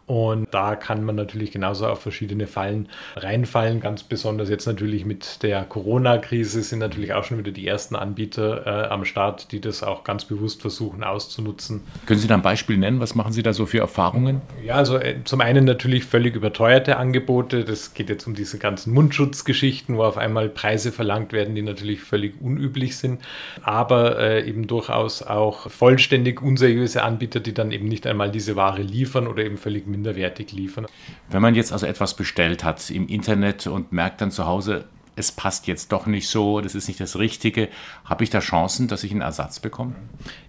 Und 0.07 0.47
da 0.51 0.75
kann 0.75 1.03
man 1.03 1.15
natürlich 1.15 1.51
genauso 1.51 1.87
auf 1.87 2.01
verschiedene 2.01 2.45
Fallen 2.45 2.89
reinfallen. 3.15 3.79
Ganz 3.79 4.03
besonders 4.03 4.49
jetzt 4.49 4.67
natürlich 4.67 5.03
mit 5.03 5.41
der 5.41 5.63
Corona-Krise 5.63 6.61
sind 6.61 6.79
natürlich 6.79 7.13
auch 7.13 7.23
schon 7.23 7.39
wieder 7.39 7.51
die 7.51 7.65
ersten 7.65 7.95
Anbieter 7.95 8.67
äh, 8.67 8.87
am 8.89 9.03
Start, 9.03 9.51
die 9.51 9.59
das 9.59 9.81
auch 9.81 10.03
ganz 10.03 10.25
bewusst 10.25 10.61
versuchen 10.61 11.03
auszunutzen. 11.03 11.81
Können 12.05 12.19
Sie 12.19 12.27
da 12.27 12.35
ein 12.35 12.43
Beispiel 12.43 12.77
nennen? 12.77 12.99
Was 12.99 13.15
machen 13.15 13.33
Sie 13.33 13.41
da 13.41 13.51
so 13.51 13.65
für 13.65 13.79
Erfahrungen? 13.79 14.41
Ja, 14.63 14.75
also 14.75 14.97
äh, 14.97 15.23
zum 15.23 15.41
einen 15.41 15.65
natürlich 15.65 16.05
völlig 16.05 16.35
überteuerte 16.35 16.97
Angebote. 16.97 17.65
Das 17.65 17.95
geht 17.95 18.09
jetzt 18.09 18.27
um 18.27 18.35
diese 18.35 18.59
ganzen 18.59 18.93
Mundschutzgeschichten, 18.93 19.97
wo 19.97 20.03
auf 20.03 20.17
einmal 20.17 20.49
Preise 20.49 20.91
verlangt 20.91 21.33
werden, 21.33 21.55
die 21.55 21.63
natürlich 21.63 22.01
völlig 22.01 22.39
unüblich 22.39 22.97
sind. 22.97 23.21
Aber 23.63 24.19
äh, 24.19 24.47
eben 24.47 24.67
durchaus 24.67 25.23
auch 25.23 25.71
vollständig 25.71 26.43
unseriöse 26.43 27.01
Anbieter, 27.01 27.39
die 27.39 27.55
dann 27.55 27.71
eben 27.71 27.87
nicht 27.87 28.05
einmal 28.05 28.29
diese 28.29 28.55
Ware 28.55 28.83
liefern 28.83 29.25
oder 29.25 29.43
eben 29.43 29.57
völlig 29.57 29.87
minderwertig 29.95 30.51
liefern. 30.51 30.85
Wenn 31.29 31.41
man 31.41 31.55
jetzt 31.55 31.71
also 31.71 31.85
etwas 31.85 32.15
bestellt 32.15 32.63
hat 32.63 32.89
im 32.89 33.07
Internet 33.07 33.67
und 33.67 33.91
merkt 33.91 34.21
dann 34.21 34.31
zu 34.31 34.45
Hause, 34.45 34.85
es 35.15 35.31
passt 35.31 35.67
jetzt 35.67 35.91
doch 35.91 36.05
nicht 36.07 36.27
so, 36.27 36.59
das 36.59 36.75
ist 36.75 36.87
nicht 36.87 36.99
das 36.99 37.17
Richtige. 37.17 37.69
Habe 38.03 38.23
ich 38.23 38.29
da 38.29 38.39
Chancen, 38.39 38.87
dass 38.87 39.03
ich 39.03 39.11
einen 39.11 39.21
Ersatz 39.21 39.59
bekomme? 39.59 39.95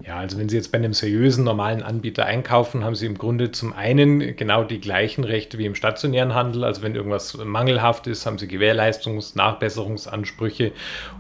Ja, 0.05 0.17
also 0.17 0.39
wenn 0.39 0.49
Sie 0.49 0.57
jetzt 0.57 0.73
bei 0.73 0.79
einem 0.79 0.93
seriösen, 0.93 1.45
normalen 1.45 1.83
Anbieter 1.83 2.27
einkaufen, 2.27 2.85
haben 2.85 2.95
Sie 2.95 3.07
im 3.07 3.17
Grunde 3.17 3.53
zum 3.53 3.73
einen 3.73 4.37
genau 4.37 4.65
die 4.65 4.81
gleichen 4.81 5.25
Rechte 5.25 5.59
wie 5.59 5.67
im 5.67 5.75
stationären 5.75 6.35
Handel. 6.35 6.65
Also 6.65 6.83
wenn 6.83 6.95
irgendwas 6.95 7.37
mangelhaft 7.37 8.07
ist, 8.07 8.27
haben 8.27 8.39
Sie 8.39 8.49
Gewährleistungs-, 8.49 9.37
Nachbesserungsansprüche 9.37 10.73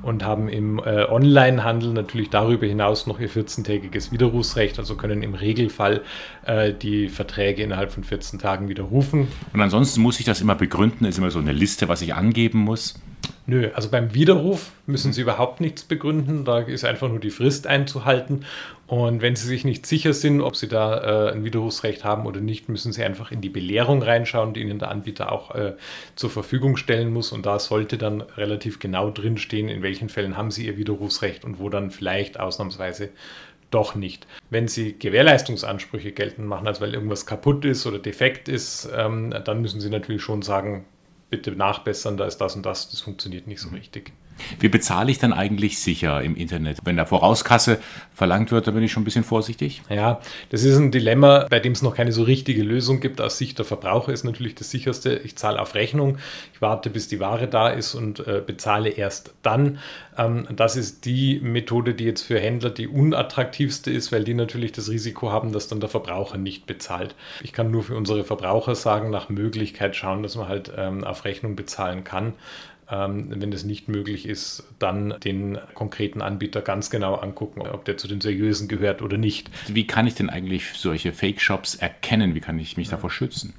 und 0.02 0.24
haben 0.24 0.48
im 0.48 0.78
äh, 0.78 1.04
Online-Handel 1.04 1.92
natürlich 1.92 2.30
darüber 2.30 2.66
hinaus 2.66 3.06
noch 3.06 3.20
Ihr 3.20 3.30
14-tägiges 3.30 4.10
Widerrufsrecht, 4.10 4.78
also 4.78 4.96
können 4.96 5.22
im 5.22 5.34
Regelfall 5.34 6.02
äh, 6.44 6.72
die 6.72 7.08
Verträge 7.08 7.62
innerhalb 7.62 7.92
von 7.92 8.02
14 8.02 8.38
Tagen 8.38 8.68
widerrufen. 8.68 9.28
Und 9.52 9.60
ansonsten 9.60 10.00
muss 10.00 10.18
ich 10.18 10.26
das 10.26 10.40
immer 10.40 10.56
begründen, 10.56 11.04
ist 11.04 11.18
immer 11.18 11.30
so 11.30 11.38
eine 11.38 11.52
Liste, 11.52 11.88
was 11.88 12.02
ich 12.02 12.14
angeben 12.14 12.58
muss. 12.58 12.94
Nö, 13.48 13.70
also 13.74 13.90
beim 13.90 14.12
Widerruf 14.12 14.72
müssen 14.86 15.12
Sie 15.12 15.20
überhaupt 15.20 15.60
nichts 15.60 15.84
begründen. 15.84 16.44
Da 16.44 16.58
ist 16.58 16.84
einfach 16.84 17.08
nur 17.08 17.20
die 17.20 17.30
Frist 17.30 17.68
einzuhalten. 17.68 18.44
Und 18.88 19.22
wenn 19.22 19.36
Sie 19.36 19.46
sich 19.46 19.64
nicht 19.64 19.86
sicher 19.86 20.12
sind, 20.14 20.40
ob 20.40 20.56
Sie 20.56 20.66
da 20.66 21.28
äh, 21.28 21.32
ein 21.32 21.44
Widerrufsrecht 21.44 22.02
haben 22.02 22.26
oder 22.26 22.40
nicht, 22.40 22.68
müssen 22.68 22.92
Sie 22.92 23.04
einfach 23.04 23.30
in 23.30 23.40
die 23.40 23.48
Belehrung 23.48 24.02
reinschauen, 24.02 24.52
die 24.52 24.62
Ihnen 24.62 24.80
der 24.80 24.90
Anbieter 24.90 25.30
auch 25.30 25.54
äh, 25.54 25.74
zur 26.16 26.30
Verfügung 26.30 26.76
stellen 26.76 27.12
muss. 27.12 27.30
Und 27.30 27.46
da 27.46 27.60
sollte 27.60 27.98
dann 27.98 28.20
relativ 28.20 28.80
genau 28.80 29.10
drinstehen, 29.10 29.68
in 29.68 29.82
welchen 29.82 30.08
Fällen 30.08 30.36
haben 30.36 30.50
Sie 30.50 30.66
Ihr 30.66 30.76
Widerrufsrecht 30.76 31.44
und 31.44 31.60
wo 31.60 31.68
dann 31.68 31.92
vielleicht 31.92 32.40
ausnahmsweise 32.40 33.10
doch 33.70 33.94
nicht. 33.94 34.26
Wenn 34.50 34.66
Sie 34.66 34.98
Gewährleistungsansprüche 34.98 36.10
geltend 36.10 36.48
machen, 36.48 36.66
also 36.66 36.80
weil 36.80 36.94
irgendwas 36.94 37.26
kaputt 37.26 37.64
ist 37.64 37.86
oder 37.86 38.00
defekt 38.00 38.48
ist, 38.48 38.88
ähm, 38.96 39.32
dann 39.44 39.62
müssen 39.62 39.80
Sie 39.80 39.90
natürlich 39.90 40.22
schon 40.22 40.42
sagen, 40.42 40.84
bitte 41.30 41.52
nachbessern, 41.52 42.16
da 42.16 42.26
ist 42.26 42.38
das 42.38 42.56
und 42.56 42.64
das, 42.64 42.90
das 42.90 43.00
funktioniert 43.00 43.46
nicht 43.46 43.60
so 43.60 43.70
richtig. 43.70 44.12
Wie 44.60 44.68
bezahle 44.68 45.10
ich 45.10 45.18
dann 45.18 45.32
eigentlich 45.32 45.78
sicher 45.78 46.22
im 46.22 46.36
Internet? 46.36 46.78
Wenn 46.84 46.96
da 46.96 47.04
Vorauskasse 47.04 47.78
verlangt 48.14 48.50
wird, 48.52 48.66
da 48.66 48.70
bin 48.70 48.82
ich 48.82 48.92
schon 48.92 49.02
ein 49.02 49.04
bisschen 49.04 49.24
vorsichtig. 49.24 49.82
Ja, 49.90 50.20
das 50.50 50.64
ist 50.64 50.76
ein 50.76 50.90
Dilemma, 50.90 51.46
bei 51.50 51.60
dem 51.60 51.72
es 51.72 51.82
noch 51.82 51.94
keine 51.94 52.12
so 52.12 52.22
richtige 52.22 52.62
Lösung 52.62 53.00
gibt. 53.00 53.20
Aus 53.20 53.38
Sicht 53.38 53.58
der 53.58 53.64
Verbraucher 53.64 54.12
ist 54.12 54.24
natürlich 54.24 54.54
das 54.54 54.70
sicherste, 54.70 55.20
ich 55.24 55.36
zahle 55.36 55.60
auf 55.60 55.74
Rechnung, 55.74 56.18
ich 56.54 56.60
warte, 56.60 56.90
bis 56.90 57.08
die 57.08 57.20
Ware 57.20 57.48
da 57.48 57.68
ist 57.68 57.94
und 57.94 58.26
äh, 58.26 58.42
bezahle 58.44 58.90
erst 58.90 59.34
dann. 59.42 59.78
Ähm, 60.16 60.46
das 60.54 60.76
ist 60.76 61.04
die 61.04 61.40
Methode, 61.40 61.94
die 61.94 62.04
jetzt 62.04 62.22
für 62.22 62.40
Händler 62.40 62.70
die 62.70 62.88
unattraktivste 62.88 63.90
ist, 63.90 64.12
weil 64.12 64.24
die 64.24 64.34
natürlich 64.34 64.72
das 64.72 64.88
Risiko 64.88 65.30
haben, 65.30 65.52
dass 65.52 65.68
dann 65.68 65.80
der 65.80 65.88
Verbraucher 65.88 66.38
nicht 66.38 66.66
bezahlt. 66.66 67.14
Ich 67.42 67.52
kann 67.52 67.70
nur 67.70 67.82
für 67.82 67.96
unsere 67.96 68.24
Verbraucher 68.24 68.74
sagen, 68.74 69.10
nach 69.10 69.28
Möglichkeit 69.28 69.96
schauen, 69.96 70.22
dass 70.22 70.36
man 70.36 70.48
halt 70.48 70.72
ähm, 70.76 71.04
auf 71.04 71.24
Rechnung 71.24 71.56
bezahlen 71.56 72.04
kann. 72.04 72.34
Ähm, 72.88 73.26
wenn 73.30 73.50
das 73.50 73.64
nicht 73.64 73.88
möglich 73.88 74.28
ist, 74.28 74.64
dann 74.78 75.14
den 75.24 75.58
konkreten 75.74 76.22
Anbieter 76.22 76.62
ganz 76.62 76.88
genau 76.88 77.16
angucken, 77.16 77.62
ob 77.62 77.84
der 77.84 77.96
zu 77.96 78.06
den 78.06 78.20
seriösen 78.20 78.68
gehört 78.68 79.02
oder 79.02 79.18
nicht. 79.18 79.50
Wie 79.66 79.88
kann 79.88 80.06
ich 80.06 80.14
denn 80.14 80.30
eigentlich 80.30 80.72
solche 80.74 81.12
Fake-Shops 81.12 81.74
erkennen? 81.74 82.36
Wie 82.36 82.40
kann 82.40 82.58
ich 82.60 82.76
mich 82.76 82.88
davor 82.88 83.10
schützen? 83.10 83.54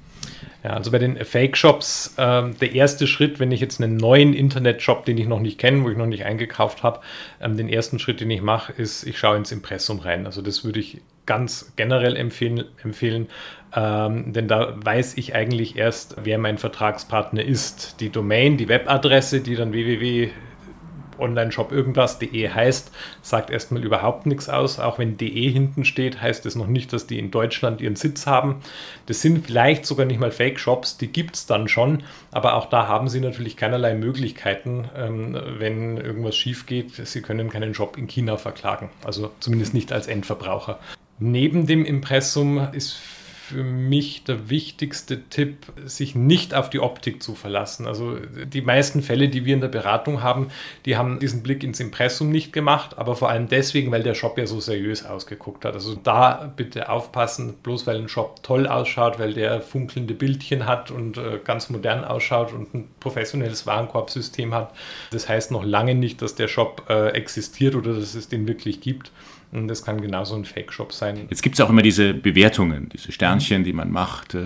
Ja, 0.64 0.70
also 0.70 0.90
bei 0.90 0.98
den 0.98 1.22
Fake-Shops, 1.22 2.14
äh, 2.16 2.50
der 2.50 2.72
erste 2.72 3.06
Schritt, 3.06 3.38
wenn 3.38 3.52
ich 3.52 3.60
jetzt 3.60 3.82
einen 3.82 3.96
neuen 3.96 4.32
Internet-Shop, 4.32 5.04
den 5.04 5.18
ich 5.18 5.26
noch 5.26 5.40
nicht 5.40 5.58
kenne, 5.58 5.84
wo 5.84 5.90
ich 5.90 5.96
noch 5.96 6.06
nicht 6.06 6.24
eingekauft 6.24 6.82
habe, 6.82 7.00
ähm, 7.40 7.56
den 7.56 7.68
ersten 7.68 7.98
Schritt, 7.98 8.20
den 8.20 8.30
ich 8.30 8.42
mache, 8.42 8.72
ist, 8.72 9.04
ich 9.04 9.18
schaue 9.18 9.36
ins 9.36 9.52
Impressum 9.52 10.00
rein. 10.00 10.26
Also 10.26 10.42
das 10.42 10.64
würde 10.64 10.80
ich 10.80 11.02
ganz 11.28 11.72
generell 11.76 12.16
empfehlen, 12.16 12.64
empfehlen 12.82 13.28
ähm, 13.76 14.32
denn 14.32 14.48
da 14.48 14.74
weiß 14.82 15.18
ich 15.18 15.34
eigentlich 15.34 15.76
erst, 15.76 16.16
wer 16.24 16.38
mein 16.38 16.56
Vertragspartner 16.56 17.44
ist. 17.44 18.00
Die 18.00 18.08
Domain, 18.08 18.56
die 18.56 18.68
Webadresse, 18.68 19.42
die 19.42 19.56
dann 19.56 19.72
www 19.72 20.30
Online-Shop 21.18 21.72
irgendwas.de 21.72 22.48
heißt, 22.48 22.92
sagt 23.22 23.50
erstmal 23.50 23.84
überhaupt 23.84 24.26
nichts 24.26 24.48
aus. 24.48 24.78
Auch 24.78 24.98
wenn 24.98 25.16
de 25.16 25.50
hinten 25.50 25.84
steht, 25.84 26.20
heißt 26.20 26.46
es 26.46 26.54
noch 26.54 26.66
nicht, 26.66 26.92
dass 26.92 27.06
die 27.06 27.18
in 27.18 27.30
Deutschland 27.30 27.80
ihren 27.80 27.96
Sitz 27.96 28.26
haben. 28.26 28.60
Das 29.06 29.20
sind 29.20 29.46
vielleicht 29.46 29.86
sogar 29.86 30.06
nicht 30.06 30.20
mal 30.20 30.30
Fake-Shops, 30.30 30.98
die 30.98 31.08
gibt 31.08 31.36
es 31.36 31.46
dann 31.46 31.68
schon, 31.68 32.02
aber 32.30 32.54
auch 32.54 32.66
da 32.66 32.86
haben 32.86 33.08
sie 33.08 33.20
natürlich 33.20 33.56
keinerlei 33.56 33.94
Möglichkeiten, 33.94 34.88
ähm, 34.96 35.36
wenn 35.58 35.96
irgendwas 35.96 36.36
schief 36.36 36.66
geht. 36.66 36.94
Sie 36.94 37.22
können 37.22 37.50
keinen 37.50 37.74
Shop 37.74 37.96
in 37.96 38.06
China 38.06 38.36
verklagen, 38.36 38.90
also 39.04 39.32
zumindest 39.40 39.74
nicht 39.74 39.92
als 39.92 40.06
Endverbraucher. 40.06 40.78
Neben 41.18 41.66
dem 41.66 41.84
Impressum 41.84 42.68
ist 42.72 42.98
für 43.48 43.64
mich 43.64 44.24
der 44.24 44.50
wichtigste 44.50 45.22
Tipp, 45.30 45.72
sich 45.86 46.14
nicht 46.14 46.54
auf 46.54 46.68
die 46.68 46.80
Optik 46.80 47.22
zu 47.22 47.34
verlassen. 47.34 47.86
Also 47.86 48.16
die 48.16 48.60
meisten 48.60 49.00
Fälle, 49.00 49.30
die 49.30 49.46
wir 49.46 49.54
in 49.54 49.62
der 49.62 49.68
Beratung 49.68 50.22
haben, 50.22 50.48
die 50.84 50.98
haben 50.98 51.18
diesen 51.18 51.42
Blick 51.42 51.64
ins 51.64 51.80
Impressum 51.80 52.28
nicht 52.28 52.52
gemacht, 52.52 52.98
aber 52.98 53.16
vor 53.16 53.30
allem 53.30 53.48
deswegen, 53.48 53.90
weil 53.90 54.02
der 54.02 54.12
Shop 54.12 54.36
ja 54.36 54.46
so 54.46 54.60
seriös 54.60 55.06
ausgeguckt 55.06 55.64
hat. 55.64 55.72
Also 55.72 55.94
da 55.94 56.52
bitte 56.54 56.90
aufpassen, 56.90 57.54
bloß 57.62 57.86
weil 57.86 57.96
ein 57.96 58.10
Shop 58.10 58.42
toll 58.42 58.66
ausschaut, 58.66 59.18
weil 59.18 59.32
der 59.32 59.62
funkelnde 59.62 60.12
Bildchen 60.12 60.66
hat 60.66 60.90
und 60.90 61.16
äh, 61.16 61.40
ganz 61.42 61.70
modern 61.70 62.04
ausschaut 62.04 62.52
und 62.52 62.74
ein 62.74 62.88
professionelles 63.00 63.66
Warenkorbsystem 63.66 64.52
hat. 64.52 64.74
Das 65.10 65.26
heißt 65.26 65.52
noch 65.52 65.64
lange 65.64 65.94
nicht, 65.94 66.20
dass 66.20 66.34
der 66.34 66.48
Shop 66.48 66.84
äh, 66.90 67.12
existiert 67.12 67.74
oder 67.74 67.94
dass 67.94 68.14
es 68.14 68.28
den 68.28 68.46
wirklich 68.46 68.82
gibt. 68.82 69.10
Und 69.50 69.68
das 69.68 69.84
kann 69.84 70.00
genauso 70.00 70.34
ein 70.34 70.44
Fake-Shop 70.44 70.92
sein. 70.92 71.26
Jetzt 71.30 71.42
gibt 71.42 71.54
es 71.54 71.60
auch 71.60 71.70
immer 71.70 71.82
diese 71.82 72.12
Bewertungen, 72.12 72.90
diese 72.90 73.12
Sternchen, 73.12 73.64
die 73.64 73.72
man 73.72 73.90
macht 73.90 74.34
äh, 74.34 74.44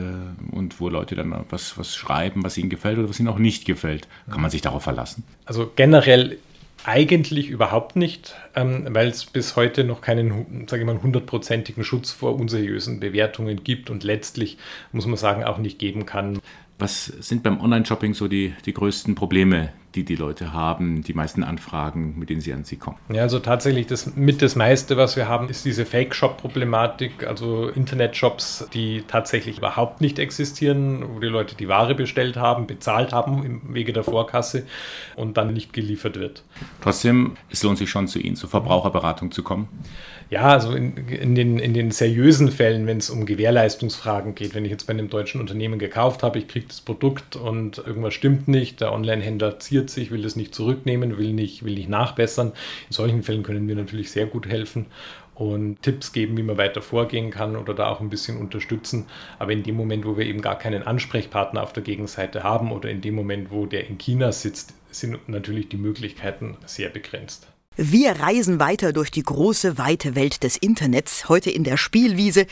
und 0.52 0.80
wo 0.80 0.88
Leute 0.88 1.16
dann 1.16 1.44
was, 1.50 1.76
was 1.76 1.97
schreiben, 1.97 2.44
was 2.44 2.56
ihnen 2.56 2.71
gefällt 2.71 2.99
oder 2.99 3.09
was 3.09 3.18
ihnen 3.18 3.28
auch 3.28 3.38
nicht 3.38 3.64
gefällt. 3.64 4.06
Kann 4.30 4.40
man 4.40 4.50
sich 4.50 4.62
darauf 4.62 4.85
verlassen? 4.85 5.25
Also 5.44 5.71
generell 5.75 6.38
eigentlich 6.85 7.49
überhaupt 7.49 7.97
nicht, 7.97 8.35
ähm, 8.54 8.87
weil 8.90 9.09
es 9.09 9.25
bis 9.25 9.56
heute 9.56 9.85
noch 9.85 10.00
keinen, 10.00 10.66
sage 10.68 10.82
ich 10.82 10.87
mal, 10.87 11.00
hundertprozentigen 11.00 11.85
Schutz 11.85 12.11
vor 12.11 12.35
unseriösen 12.35 13.00
Bewertungen 13.00 13.62
gibt 13.62 13.90
und 13.90 14.04
letztlich, 14.04 14.59
muss 14.90 15.06
man 15.06 15.16
sagen, 15.16 15.44
auch 15.44 15.59
nicht 15.59 15.78
geben 15.78 16.06
kann. 16.06 16.40
Was 16.78 17.06
sind 17.06 17.42
beim 17.42 17.61
Online-Shopping 17.61 18.14
so 18.14 18.26
die, 18.26 18.54
die 18.66 18.75
größten 18.75 19.14
Probleme, 19.14 19.73
die 19.94 20.04
die 20.04 20.16
Leute 20.16 20.52
haben, 20.52 21.02
die 21.02 21.14
meisten 21.14 21.44
Anfragen, 21.44 22.18
mit 22.18 22.30
denen 22.30 22.40
sie 22.40 22.52
an 22.52 22.64
sie 22.64 22.76
kommen. 22.76 22.96
Ja, 23.12 23.22
also 23.22 23.38
tatsächlich 23.38 23.87
das 23.87 24.14
mit 24.16 24.42
das 24.42 24.56
meiste, 24.56 24.96
was 24.96 25.16
wir 25.16 25.28
haben, 25.28 25.49
ist 25.49 25.64
diese 25.64 25.84
Fake-Shop-Problematik, 25.84 27.26
also 27.26 27.68
Internet-Shops, 27.68 28.68
die 28.72 29.04
tatsächlich 29.06 29.58
überhaupt 29.58 30.00
nicht 30.00 30.18
existieren, 30.18 31.04
wo 31.14 31.20
die 31.20 31.26
Leute 31.26 31.54
die 31.54 31.68
Ware 31.68 31.94
bestellt 31.94 32.37
haben, 32.37 32.66
bezahlt 32.66 33.12
haben 33.12 33.44
im 33.44 33.75
Wege 33.75 33.92
der 33.92 34.04
Vorkasse 34.04 34.66
und 35.16 35.37
dann 35.37 35.52
nicht 35.52 35.72
geliefert 35.72 36.18
wird. 36.18 36.42
Trotzdem, 36.80 37.37
es 37.50 37.62
lohnt 37.62 37.78
sich 37.78 37.90
schon 37.90 38.08
zu 38.08 38.18
Ihnen, 38.18 38.37
zur 38.37 38.49
Verbraucherberatung 38.49 39.30
zu 39.30 39.42
kommen. 39.42 39.68
Ja, 40.30 40.44
also 40.44 40.72
in, 40.72 40.96
in 41.08 41.34
den, 41.34 41.58
in 41.58 41.75
den 41.75 41.90
seriösen 41.90 42.50
Fällen, 42.50 42.87
wenn 42.87 42.96
es 42.96 43.11
um 43.11 43.26
Gewährleistungsfragen 43.26 44.34
geht, 44.34 44.54
wenn 44.54 44.64
ich 44.64 44.70
jetzt 44.70 44.87
bei 44.87 44.94
einem 44.94 45.11
deutschen 45.11 45.42
Unternehmen 45.42 45.78
gekauft 45.78 46.22
habe, 46.22 46.38
ich 46.38 46.49
kriege 46.49 46.66
das 46.66 46.80
Produkt 46.80 47.37
und 47.37 47.76
irgendwas 47.76 48.14
stimmt 48.14 48.49
nicht, 48.49 48.80
der 48.80 48.94
Online-Händler 48.94 49.61
zieht 49.61 49.81
40, 49.82 50.10
will 50.10 50.22
das 50.22 50.36
nicht 50.36 50.54
zurücknehmen, 50.54 51.18
will 51.18 51.32
nicht, 51.32 51.64
will 51.64 51.74
nicht 51.74 51.88
nachbessern. 51.88 52.52
In 52.88 52.92
solchen 52.92 53.22
Fällen 53.22 53.42
können 53.42 53.66
wir 53.66 53.74
natürlich 53.74 54.10
sehr 54.10 54.26
gut 54.26 54.46
helfen 54.46 54.86
und 55.34 55.82
Tipps 55.82 56.12
geben, 56.12 56.36
wie 56.36 56.42
man 56.42 56.56
weiter 56.56 56.82
vorgehen 56.82 57.30
kann 57.30 57.56
oder 57.56 57.74
da 57.74 57.88
auch 57.88 58.00
ein 58.00 58.10
bisschen 58.10 58.38
unterstützen. 58.38 59.06
Aber 59.38 59.52
in 59.52 59.62
dem 59.62 59.76
Moment, 59.76 60.04
wo 60.04 60.16
wir 60.16 60.26
eben 60.26 60.40
gar 60.40 60.58
keinen 60.58 60.82
Ansprechpartner 60.82 61.62
auf 61.62 61.72
der 61.72 61.82
Gegenseite 61.82 62.42
haben 62.42 62.70
oder 62.70 62.90
in 62.90 63.00
dem 63.00 63.14
Moment, 63.14 63.50
wo 63.50 63.66
der 63.66 63.88
in 63.88 63.98
China 63.98 64.30
sitzt, 64.30 64.74
sind 64.90 65.28
natürlich 65.28 65.68
die 65.68 65.78
Möglichkeiten 65.78 66.56
sehr 66.66 66.90
begrenzt. 66.90 67.51
Wir 67.76 68.21
reisen 68.21 68.61
weiter 68.61 68.93
durch 68.93 69.11
die 69.11 69.23
große, 69.23 69.79
weite 69.79 70.14
Welt 70.14 70.43
des 70.43 70.57
Internets, 70.57 71.29
heute 71.29 71.50
in 71.50 71.64
der 71.64 71.76
Spielwiese. 71.76 72.47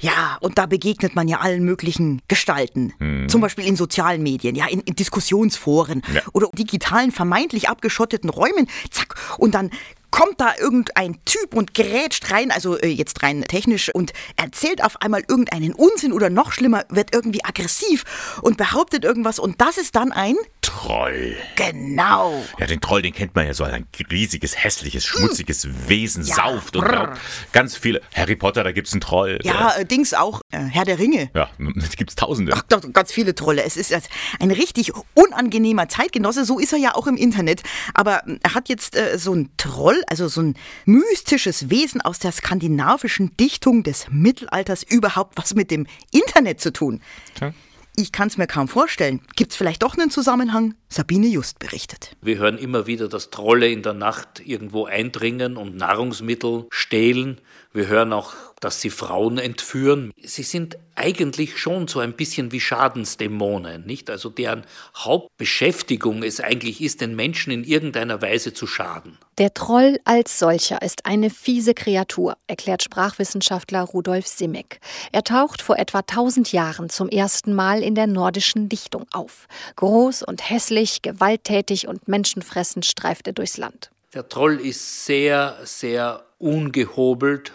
Ja, 0.00 0.36
und 0.40 0.58
da 0.58 0.66
begegnet 0.66 1.14
man 1.14 1.28
ja 1.28 1.40
allen 1.40 1.64
möglichen 1.64 2.22
Gestalten. 2.28 2.92
Hm. 2.98 3.28
Zum 3.28 3.40
Beispiel 3.40 3.66
in 3.66 3.76
sozialen 3.76 4.22
Medien, 4.22 4.56
ja, 4.56 4.66
in, 4.66 4.80
in 4.80 4.94
Diskussionsforen 4.94 6.02
ja. 6.12 6.22
oder 6.32 6.48
digitalen, 6.56 7.12
vermeintlich 7.12 7.68
abgeschotteten 7.68 8.30
Räumen. 8.30 8.68
Zack, 8.90 9.14
und 9.38 9.54
dann 9.54 9.70
kommt 10.14 10.40
da 10.40 10.52
irgendein 10.56 11.18
Typ 11.24 11.54
und 11.54 11.74
grätscht 11.74 12.30
rein, 12.30 12.52
also 12.52 12.78
äh, 12.78 12.86
jetzt 12.86 13.24
rein 13.24 13.42
technisch, 13.42 13.92
und 13.92 14.12
erzählt 14.36 14.84
auf 14.84 15.02
einmal 15.02 15.24
irgendeinen 15.26 15.74
Unsinn 15.74 16.12
oder 16.12 16.30
noch 16.30 16.52
schlimmer, 16.52 16.84
wird 16.88 17.12
irgendwie 17.12 17.44
aggressiv 17.44 18.04
und 18.40 18.56
behauptet 18.56 19.04
irgendwas 19.04 19.40
und 19.40 19.60
das 19.60 19.76
ist 19.76 19.96
dann 19.96 20.12
ein 20.12 20.36
Troll. 20.64 21.36
Genau. 21.56 22.42
Ja, 22.58 22.66
den 22.66 22.80
Troll, 22.80 23.02
den 23.02 23.12
kennt 23.12 23.34
man 23.34 23.46
ja 23.46 23.52
so 23.52 23.64
als 23.64 23.74
ein 23.74 23.86
riesiges, 24.10 24.62
hässliches, 24.62 25.04
schmutziges 25.04 25.68
Wesen, 25.88 26.24
ja. 26.24 26.36
sauft 26.36 26.76
und 26.76 26.86
glaubt. 26.86 27.18
Ganz 27.52 27.76
viele. 27.76 28.00
Harry 28.14 28.34
Potter, 28.34 28.64
da 28.64 28.72
gibt 28.72 28.86
es 28.86 28.94
einen 28.94 29.02
Troll. 29.02 29.38
Ja, 29.42 29.74
äh, 29.76 29.84
Dings 29.84 30.14
auch. 30.14 30.40
Äh, 30.52 30.58
Herr 30.58 30.84
der 30.84 30.98
Ringe. 30.98 31.30
Ja, 31.34 31.50
da 31.58 31.86
gibt 31.96 32.10
es 32.10 32.16
tausende. 32.16 32.52
Ach, 32.56 32.62
doch, 32.62 32.80
ganz 32.92 33.12
viele 33.12 33.34
Trolle. 33.34 33.62
Es 33.62 33.76
ist 33.76 33.94
ein 34.40 34.50
richtig 34.50 34.92
unangenehmer 35.14 35.88
Zeitgenosse. 35.88 36.46
So 36.46 36.58
ist 36.58 36.72
er 36.72 36.78
ja 36.78 36.94
auch 36.94 37.06
im 37.06 37.16
Internet. 37.16 37.62
Aber 37.92 38.26
äh, 38.26 38.38
er 38.42 38.54
hat 38.54 38.70
jetzt 38.70 38.96
äh, 38.96 39.18
so 39.18 39.34
ein 39.34 39.50
Troll, 39.58 40.02
also 40.08 40.28
so 40.28 40.42
ein 40.42 40.54
mystisches 40.84 41.70
Wesen 41.70 42.00
aus 42.00 42.18
der 42.18 42.32
skandinavischen 42.32 43.36
Dichtung 43.36 43.82
des 43.82 44.06
Mittelalters 44.10 44.82
überhaupt 44.82 45.36
was 45.36 45.54
mit 45.54 45.70
dem 45.70 45.86
Internet 46.12 46.60
zu 46.60 46.72
tun. 46.72 47.00
Ja. 47.40 47.52
Ich 47.96 48.10
kann 48.10 48.26
es 48.26 48.36
mir 48.36 48.48
kaum 48.48 48.66
vorstellen. 48.66 49.20
Gibt 49.36 49.52
es 49.52 49.56
vielleicht 49.56 49.84
doch 49.84 49.96
einen 49.96 50.10
Zusammenhang? 50.10 50.74
Sabine 50.88 51.28
Just 51.28 51.60
berichtet. 51.60 52.16
Wir 52.22 52.38
hören 52.38 52.58
immer 52.58 52.88
wieder, 52.88 53.08
dass 53.08 53.30
Trolle 53.30 53.68
in 53.68 53.82
der 53.82 53.92
Nacht 53.92 54.42
irgendwo 54.44 54.86
eindringen 54.86 55.56
und 55.56 55.76
Nahrungsmittel 55.76 56.66
stehlen. 56.70 57.40
Wir 57.72 57.86
hören 57.86 58.12
auch, 58.12 58.34
dass 58.64 58.80
sie 58.80 58.90
Frauen 58.90 59.36
entführen. 59.36 60.12
Sie 60.22 60.42
sind 60.42 60.78
eigentlich 60.94 61.58
schon 61.58 61.86
so 61.86 62.00
ein 62.00 62.14
bisschen 62.14 62.50
wie 62.50 62.60
Schadensdämonen, 62.60 63.84
nicht? 63.84 64.08
Also 64.08 64.30
deren 64.30 64.64
Hauptbeschäftigung 64.96 66.22
es 66.22 66.40
eigentlich 66.40 66.80
ist, 66.80 67.00
den 67.00 67.14
Menschen 67.14 67.52
in 67.52 67.64
irgendeiner 67.64 68.22
Weise 68.22 68.54
zu 68.54 68.66
schaden. 68.66 69.18
Der 69.36 69.52
Troll 69.52 69.98
als 70.04 70.38
solcher 70.38 70.80
ist 70.80 71.04
eine 71.04 71.28
fiese 71.28 71.74
Kreatur, 71.74 72.36
erklärt 72.46 72.82
Sprachwissenschaftler 72.82 73.82
Rudolf 73.82 74.26
Simek. 74.26 74.80
Er 75.12 75.24
taucht 75.24 75.60
vor 75.60 75.78
etwa 75.78 75.98
1000 75.98 76.52
Jahren 76.52 76.88
zum 76.88 77.08
ersten 77.08 77.52
Mal 77.52 77.82
in 77.82 77.94
der 77.94 78.06
nordischen 78.06 78.68
Dichtung 78.68 79.06
auf. 79.12 79.46
Groß 79.76 80.22
und 80.22 80.48
hässlich, 80.48 81.02
gewalttätig 81.02 81.86
und 81.88 82.08
menschenfressend 82.08 82.86
streift 82.86 83.26
er 83.26 83.32
durchs 83.34 83.58
Land. 83.58 83.90
Der 84.14 84.28
Troll 84.28 84.60
ist 84.60 85.04
sehr, 85.04 85.58
sehr 85.64 86.24
ungehobelt, 86.38 87.52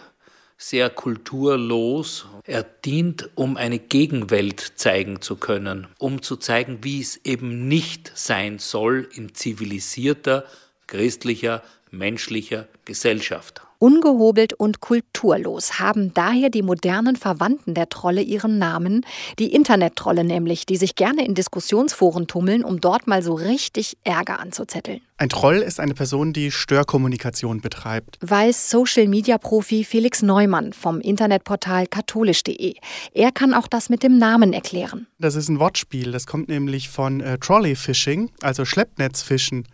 sehr 0.60 0.90
kulturlos. 0.90 2.26
Er 2.44 2.62
dient, 2.62 3.30
um 3.34 3.56
eine 3.56 3.78
Gegenwelt 3.78 4.74
zeigen 4.76 5.22
zu 5.22 5.36
können, 5.36 5.86
um 5.98 6.22
zu 6.22 6.36
zeigen, 6.36 6.84
wie 6.84 7.00
es 7.00 7.16
eben 7.24 7.66
nicht 7.66 8.12
sein 8.14 8.58
soll 8.58 9.08
in 9.14 9.34
zivilisierter, 9.34 10.44
christlicher, 10.86 11.62
menschlicher 11.90 12.68
Gesellschaft. 12.84 13.62
Ungehobelt 13.80 14.52
und 14.52 14.80
kulturlos 14.80 15.80
haben 15.80 16.12
daher 16.12 16.50
die 16.50 16.60
modernen 16.60 17.16
Verwandten 17.16 17.72
der 17.72 17.88
Trolle 17.88 18.20
ihren 18.20 18.58
Namen, 18.58 19.06
die 19.38 19.54
Internettrolle 19.54 20.22
nämlich, 20.22 20.66
die 20.66 20.76
sich 20.76 20.96
gerne 20.96 21.24
in 21.24 21.34
Diskussionsforen 21.34 22.26
tummeln, 22.26 22.62
um 22.62 22.82
dort 22.82 23.06
mal 23.06 23.22
so 23.22 23.32
richtig 23.32 23.96
Ärger 24.04 24.38
anzuzetteln. 24.38 25.00
Ein 25.16 25.30
Troll 25.30 25.56
ist 25.56 25.80
eine 25.80 25.94
Person, 25.94 26.34
die 26.34 26.50
Störkommunikation 26.50 27.62
betreibt. 27.62 28.18
Weiß 28.20 28.68
Social-Media-Profi 28.68 29.84
Felix 29.84 30.20
Neumann 30.20 30.74
vom 30.74 31.00
Internetportal 31.00 31.86
katholisch.de. 31.86 32.74
Er 33.14 33.32
kann 33.32 33.54
auch 33.54 33.66
das 33.66 33.88
mit 33.88 34.02
dem 34.02 34.18
Namen 34.18 34.52
erklären. 34.52 35.06
Das 35.18 35.36
ist 35.36 35.48
ein 35.48 35.58
Wortspiel. 35.58 36.12
Das 36.12 36.26
kommt 36.26 36.48
nämlich 36.48 36.90
von 36.90 37.22
äh, 37.22 37.38
Trolley-Fishing, 37.38 38.30
also 38.42 38.66
Schleppnetzfischen, 38.66 39.66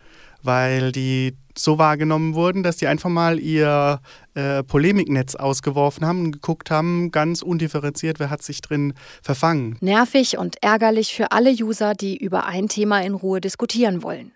weil 0.47 0.91
die 0.91 1.35
so 1.57 1.77
wahrgenommen 1.77 2.33
wurden, 2.33 2.63
dass 2.63 2.77
die 2.77 2.87
einfach 2.87 3.09
mal 3.09 3.39
ihr 3.39 3.99
äh, 4.33 4.63
Polemiknetz 4.63 5.35
ausgeworfen 5.35 6.05
haben 6.05 6.25
und 6.25 6.31
geguckt 6.31 6.71
haben, 6.71 7.11
ganz 7.11 7.41
undifferenziert, 7.41 8.19
wer 8.19 8.29
hat 8.29 8.43
sich 8.43 8.61
drin 8.61 8.93
verfangen. 9.21 9.77
Nervig 9.81 10.37
und 10.37 10.55
ärgerlich 10.63 11.13
für 11.13 11.31
alle 11.31 11.51
User, 11.51 11.93
die 11.93 12.17
über 12.17 12.45
ein 12.45 12.69
Thema 12.69 13.01
in 13.01 13.13
Ruhe 13.13 13.41
diskutieren 13.41 14.03
wollen. 14.03 14.31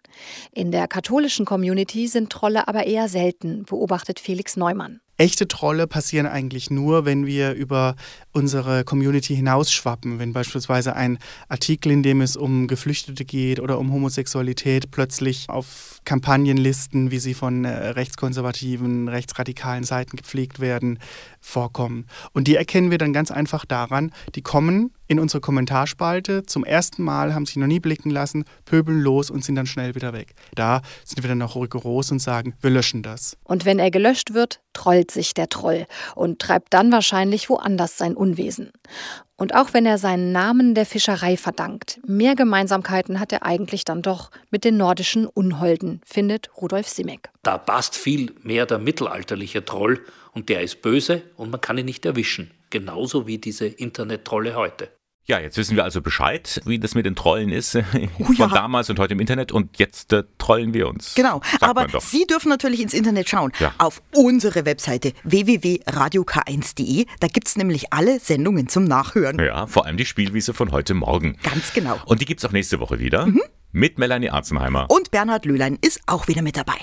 In 0.52 0.72
der 0.72 0.88
katholischen 0.88 1.46
Community 1.46 2.08
sind 2.08 2.30
Trolle 2.30 2.68
aber 2.68 2.86
eher 2.86 3.08
selten, 3.08 3.64
beobachtet 3.64 4.20
Felix 4.20 4.58
Neumann. 4.58 5.00
Echte 5.22 5.48
Trolle 5.48 5.86
passieren 5.86 6.26
eigentlich 6.26 6.72
nur, 6.72 7.06
wenn 7.06 7.28
wir 7.28 7.54
über 7.54 7.96
unsere 8.32 8.84
Community 8.84 9.36
hinausschwappen. 9.36 10.18
Wenn 10.18 10.34
beispielsweise 10.34 10.96
ein 10.96 11.20
Artikel, 11.48 11.92
in 11.92 12.02
dem 12.02 12.22
es 12.22 12.36
um 12.36 12.66
Geflüchtete 12.66 13.24
geht 13.24 13.60
oder 13.60 13.78
um 13.78 13.94
Homosexualität, 13.94 14.90
plötzlich 14.90 15.48
auf 15.48 16.02
Kampagnenlisten, 16.06 17.12
wie 17.12 17.20
sie 17.20 17.36
von 17.36 17.66
äh, 17.66 17.90
rechtskonservativen, 17.90 19.10
rechtsradikalen 19.10 19.84
Seiten 19.84 20.18
gepflegt 20.18 20.60
werden, 20.60 20.98
vorkommen. 21.40 22.08
Und 22.34 22.48
die 22.48 22.56
erkennen 22.56 22.90
wir 22.90 22.98
dann 22.98 23.14
ganz 23.14 23.30
einfach 23.30 23.64
daran, 23.66 24.12
die 24.34 24.42
kommen 24.42 24.90
in 25.12 25.20
unsere 25.20 25.42
Kommentarspalte 25.42 26.46
zum 26.46 26.64
ersten 26.64 27.04
Mal, 27.04 27.34
haben 27.34 27.46
sich 27.46 27.58
noch 27.58 27.68
nie 27.68 27.82
blicken 27.82 28.12
lassen, 28.12 28.46
pöbeln 28.64 29.02
los 29.02 29.30
und 29.30 29.44
sind 29.44 29.56
dann 29.56 29.66
schnell 29.66 29.94
wieder 29.94 30.14
weg. 30.14 30.36
Da 30.56 30.82
sind 31.04 31.22
wir 31.22 31.28
dann 31.28 31.42
auch 31.42 31.58
rigoros 31.58 32.14
und 32.14 32.20
sagen, 32.20 32.54
wir 32.62 32.70
löschen 32.70 33.04
das. 33.04 33.36
Und 33.44 33.66
wenn 33.66 33.78
er 33.78 33.92
gelöscht 33.92 34.34
wird, 34.34 34.62
trollt 34.72 35.12
sich 35.12 35.34
der 35.34 35.50
Troll 35.50 35.86
und 36.16 36.40
treibt 36.40 36.74
dann 36.74 36.94
wahrscheinlich 36.94 37.50
woanders 37.50 37.98
sein 37.98 38.16
Unwesen. 38.16 38.72
Und 39.36 39.54
auch 39.54 39.74
wenn 39.74 39.86
er 39.86 39.98
seinen 39.98 40.32
Namen 40.32 40.76
der 40.76 40.86
Fischerei 40.86 41.36
verdankt, 41.36 42.00
mehr 42.08 42.36
Gemeinsamkeiten 42.36 43.20
hat 43.20 43.34
er 43.34 43.44
eigentlich 43.44 43.84
dann 43.84 44.02
doch 44.02 44.32
mit 44.50 44.64
den 44.64 44.78
nordischen 44.78 45.26
Unholden, 45.26 46.00
findet 46.06 46.50
Rudolf 46.56 46.88
Simek. 46.88 47.32
Da 47.44 47.58
passt 47.58 47.98
viel 47.98 48.34
mehr 48.44 48.66
der 48.66 48.80
mittelalterliche 48.80 49.66
Troll 49.66 50.00
und 50.32 50.48
der 50.48 50.62
ist 50.62 50.82
böse 50.82 51.24
und 51.36 51.52
man 51.52 51.60
kann 51.60 51.78
ihn 51.78 51.86
nicht 51.86 52.06
erwischen. 52.06 52.52
Genauso 52.70 53.28
wie 53.28 53.40
diese 53.40 53.66
Internet-Trolle 53.66 54.56
heute. 54.56 54.90
Ja, 55.26 55.40
jetzt 55.40 55.58
wissen 55.58 55.76
wir 55.76 55.84
also 55.84 56.02
Bescheid, 56.02 56.62
wie 56.66 56.80
das 56.80 56.96
mit 56.96 57.06
den 57.06 57.16
Trollen 57.16 57.50
ist 57.50 57.76
oh, 58.20 58.24
von 58.24 58.36
ja. 58.36 58.48
damals 58.48 58.90
und 58.90 59.00
heute 59.00 59.14
im 59.14 59.20
Internet 59.20 59.52
und 59.52 59.78
jetzt 59.78 60.12
äh, 60.14 60.24
trollen 60.38 60.74
wir 60.74 60.88
uns. 60.88 61.14
Genau, 61.16 61.42
aber 61.60 61.88
Sie 62.00 62.26
dürfen 62.26 62.50
natürlich 62.50 62.82
ins 62.82 62.94
Internet 62.94 63.30
schauen, 63.30 63.52
ja. 63.60 63.74
auf 63.78 64.02
unsere 64.16 64.66
Webseite 64.66 65.14
www.radiok1.de. 65.24 67.06
Da 67.20 67.28
gibt 67.28 67.48
es 67.48 67.56
nämlich 67.56 67.94
alle 67.94 68.20
Sendungen 68.20 68.68
zum 68.68 68.86
Nachhören. 68.86 69.40
Ja, 69.40 69.68
vor 69.68 69.86
allem 69.86 69.98
die 69.98 70.06
Spielwiese 70.06 70.54
von 70.54 70.72
heute 70.72 70.96
Morgen. 70.96 71.38
Ganz 71.44 71.72
genau. 71.74 72.00
Und 72.06 72.22
die 72.22 72.26
gibt 72.26 72.40
es 72.42 72.46
auch 72.46 72.52
nächste 72.52 72.80
Woche 72.80 73.00
wieder 73.00 73.28
mhm. 73.28 73.42
mit 73.72 74.00
Melanie 74.00 74.32
Arzenheimer. 74.32 74.88
Und 74.90 75.12
Bernhard 75.12 75.46
Löhlein 75.46 75.78
ist 75.82 76.02
auch 76.08 76.28
wieder 76.28 76.42
mit 76.42 76.58
dabei. 76.58 76.78